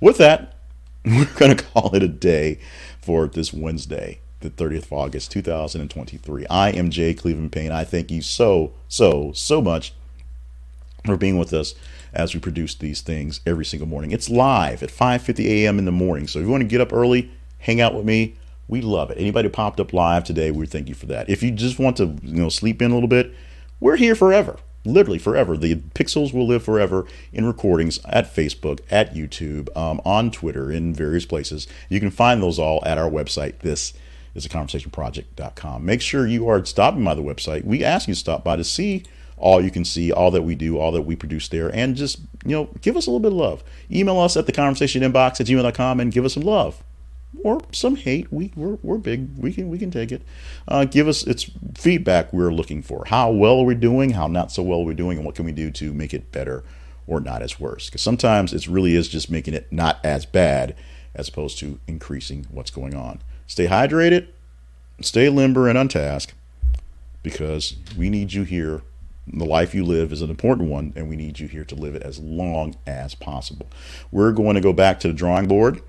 With 0.00 0.18
that, 0.18 0.54
we're 1.04 1.32
going 1.36 1.56
to 1.56 1.64
call 1.64 1.94
it 1.94 2.02
a 2.02 2.08
day 2.08 2.58
for 3.00 3.26
this 3.26 3.52
Wednesday 3.52 4.20
the 4.44 4.50
30th 4.50 4.84
of 4.84 4.92
August, 4.92 5.32
2023. 5.32 6.46
I 6.46 6.70
am 6.70 6.90
Jay 6.90 7.14
Cleveland 7.14 7.50
Payne. 7.50 7.72
I 7.72 7.82
thank 7.82 8.10
you 8.10 8.22
so, 8.22 8.74
so, 8.88 9.32
so 9.32 9.62
much 9.62 9.94
for 11.04 11.16
being 11.16 11.38
with 11.38 11.52
us 11.52 11.74
as 12.12 12.34
we 12.34 12.40
produce 12.40 12.74
these 12.74 13.00
things 13.00 13.40
every 13.46 13.64
single 13.64 13.88
morning. 13.88 14.12
It's 14.12 14.30
live 14.30 14.82
at 14.82 14.90
5:50 14.90 15.46
a.m. 15.46 15.78
in 15.78 15.84
the 15.84 15.92
morning. 15.92 16.26
So 16.28 16.38
if 16.38 16.44
you 16.44 16.50
want 16.50 16.60
to 16.60 16.68
get 16.68 16.80
up 16.80 16.92
early, 16.92 17.30
hang 17.58 17.80
out 17.80 17.94
with 17.94 18.04
me, 18.04 18.36
we 18.68 18.80
love 18.80 19.10
it. 19.10 19.18
Anybody 19.18 19.48
who 19.48 19.52
popped 19.52 19.80
up 19.80 19.92
live 19.92 20.24
today, 20.24 20.50
we 20.50 20.66
thank 20.66 20.88
you 20.88 20.94
for 20.94 21.06
that. 21.06 21.28
If 21.28 21.42
you 21.42 21.50
just 21.50 21.78
want 21.78 21.96
to, 21.98 22.16
you 22.22 22.40
know, 22.42 22.48
sleep 22.48 22.80
in 22.80 22.90
a 22.90 22.94
little 22.94 23.08
bit, 23.08 23.34
we're 23.80 23.96
here 23.96 24.14
forever. 24.14 24.56
Literally 24.86 25.18
forever. 25.18 25.56
The 25.56 25.76
pixels 25.76 26.34
will 26.34 26.46
live 26.46 26.62
forever 26.62 27.06
in 27.32 27.46
recordings 27.46 28.00
at 28.04 28.34
Facebook, 28.34 28.80
at 28.90 29.14
YouTube, 29.14 29.74
um, 29.76 30.00
on 30.04 30.30
Twitter, 30.30 30.70
in 30.70 30.92
various 30.92 31.24
places. 31.24 31.66
You 31.88 32.00
can 32.00 32.10
find 32.10 32.42
those 32.42 32.58
all 32.58 32.82
at 32.84 32.98
our 32.98 33.10
website. 33.10 33.60
This 33.60 33.94
is 34.34 34.44
a 34.44 34.48
conversationproject.com. 34.48 35.84
Make 35.84 36.00
sure 36.00 36.26
you 36.26 36.48
are 36.48 36.64
stopping 36.64 37.04
by 37.04 37.14
the 37.14 37.22
website. 37.22 37.64
We 37.64 37.82
ask 37.82 38.08
you 38.08 38.14
to 38.14 38.20
stop 38.20 38.44
by 38.44 38.56
to 38.56 38.64
see 38.64 39.04
all 39.36 39.62
you 39.62 39.70
can 39.70 39.84
see, 39.84 40.12
all 40.12 40.30
that 40.30 40.42
we 40.42 40.54
do, 40.54 40.78
all 40.78 40.92
that 40.92 41.02
we 41.02 41.16
produce 41.16 41.48
there, 41.48 41.68
and 41.74 41.96
just, 41.96 42.18
you 42.44 42.52
know, 42.52 42.68
give 42.80 42.96
us 42.96 43.06
a 43.06 43.10
little 43.10 43.20
bit 43.20 43.32
of 43.32 43.38
love. 43.38 43.64
Email 43.90 44.18
us 44.20 44.36
at 44.36 44.46
the 44.46 44.52
conversation 44.52 45.02
inbox 45.02 45.40
at 45.40 45.46
gmail.com 45.46 46.00
and 46.00 46.12
give 46.12 46.24
us 46.24 46.34
some 46.34 46.44
love. 46.44 46.82
Or 47.42 47.60
some 47.72 47.96
hate. 47.96 48.32
We, 48.32 48.52
we're, 48.56 48.78
we're 48.82 48.98
big. 48.98 49.36
We 49.36 49.52
can 49.52 49.68
we 49.68 49.78
can 49.78 49.90
take 49.90 50.12
it. 50.12 50.22
Uh, 50.66 50.84
give 50.84 51.08
us 51.08 51.26
its 51.26 51.50
feedback 51.76 52.32
we're 52.32 52.52
looking 52.52 52.82
for. 52.82 53.04
How 53.06 53.30
well 53.30 53.60
are 53.60 53.64
we 53.64 53.74
doing? 53.74 54.10
How 54.10 54.26
not 54.26 54.52
so 54.52 54.62
well 54.62 54.80
are 54.80 54.84
we 54.84 54.94
doing? 54.94 55.18
And 55.18 55.26
what 55.26 55.34
can 55.34 55.44
we 55.44 55.52
do 55.52 55.70
to 55.72 55.92
make 55.92 56.14
it 56.14 56.32
better 56.32 56.64
or 57.06 57.20
not 57.20 57.42
as 57.42 57.60
worse? 57.60 57.86
Because 57.86 58.02
sometimes 58.02 58.54
it 58.54 58.66
really 58.66 58.94
is 58.94 59.08
just 59.08 59.30
making 59.30 59.54
it 59.54 59.70
not 59.72 59.98
as 60.04 60.24
bad 60.24 60.76
as 61.14 61.28
opposed 61.28 61.58
to 61.58 61.78
increasing 61.86 62.46
what's 62.50 62.70
going 62.70 62.94
on. 62.94 63.20
Stay 63.46 63.66
hydrated, 63.66 64.28
stay 65.00 65.28
limber 65.28 65.68
and 65.68 65.76
on 65.76 65.88
task 65.88 66.32
because 67.22 67.76
we 67.96 68.10
need 68.10 68.32
you 68.32 68.44
here. 68.44 68.82
The 69.26 69.46
life 69.46 69.74
you 69.74 69.84
live 69.84 70.12
is 70.12 70.20
an 70.20 70.28
important 70.28 70.68
one, 70.68 70.92
and 70.96 71.08
we 71.08 71.16
need 71.16 71.40
you 71.40 71.48
here 71.48 71.64
to 71.64 71.74
live 71.74 71.94
it 71.94 72.02
as 72.02 72.18
long 72.18 72.76
as 72.86 73.14
possible. 73.14 73.70
We're 74.10 74.32
going 74.32 74.54
to 74.54 74.60
go 74.60 74.74
back 74.74 75.00
to 75.00 75.08
the 75.08 75.14
drawing 75.14 75.48
board 75.48 75.80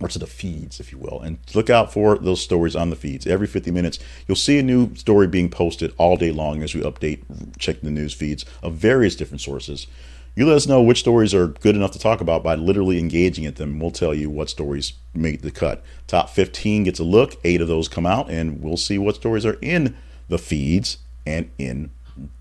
or 0.00 0.08
to 0.08 0.18
the 0.18 0.26
feeds, 0.26 0.80
if 0.80 0.92
you 0.92 0.98
will, 0.98 1.20
and 1.20 1.38
look 1.54 1.68
out 1.68 1.92
for 1.92 2.16
those 2.18 2.42
stories 2.42 2.74
on 2.74 2.90
the 2.90 2.96
feeds. 2.96 3.26
Every 3.26 3.46
50 3.46 3.70
minutes, 3.70 3.98
you'll 4.26 4.36
see 4.36 4.58
a 4.58 4.62
new 4.62 4.94
story 4.94 5.26
being 5.26 5.50
posted 5.50 5.92
all 5.98 6.16
day 6.16 6.32
long 6.32 6.62
as 6.62 6.74
we 6.74 6.80
update, 6.80 7.22
check 7.58 7.80
the 7.80 7.90
news 7.90 8.14
feeds 8.14 8.44
of 8.62 8.74
various 8.74 9.14
different 9.14 9.42
sources. 9.42 9.86
You 10.34 10.46
let 10.46 10.56
us 10.56 10.66
know 10.66 10.80
which 10.80 11.00
stories 11.00 11.34
are 11.34 11.48
good 11.48 11.76
enough 11.76 11.90
to 11.92 11.98
talk 11.98 12.20
about 12.20 12.42
by 12.42 12.54
literally 12.54 12.98
engaging 12.98 13.46
at 13.46 13.56
them. 13.56 13.78
We'll 13.78 13.90
tell 13.90 14.14
you 14.14 14.30
what 14.30 14.48
stories 14.48 14.94
make 15.12 15.42
the 15.42 15.50
cut. 15.50 15.84
Top 16.06 16.30
15 16.30 16.84
gets 16.84 17.00
a 17.00 17.04
look, 17.04 17.36
eight 17.44 17.60
of 17.60 17.68
those 17.68 17.88
come 17.88 18.06
out, 18.06 18.30
and 18.30 18.62
we'll 18.62 18.76
see 18.76 18.96
what 18.96 19.16
stories 19.16 19.44
are 19.44 19.58
in 19.60 19.96
the 20.28 20.38
feeds 20.38 20.98
and 21.26 21.50
in 21.58 21.90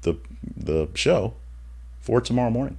the 0.04 0.16
the 0.56 0.90
show 0.94 1.34
for 2.00 2.22
tomorrow 2.22 2.50
morning. 2.50 2.78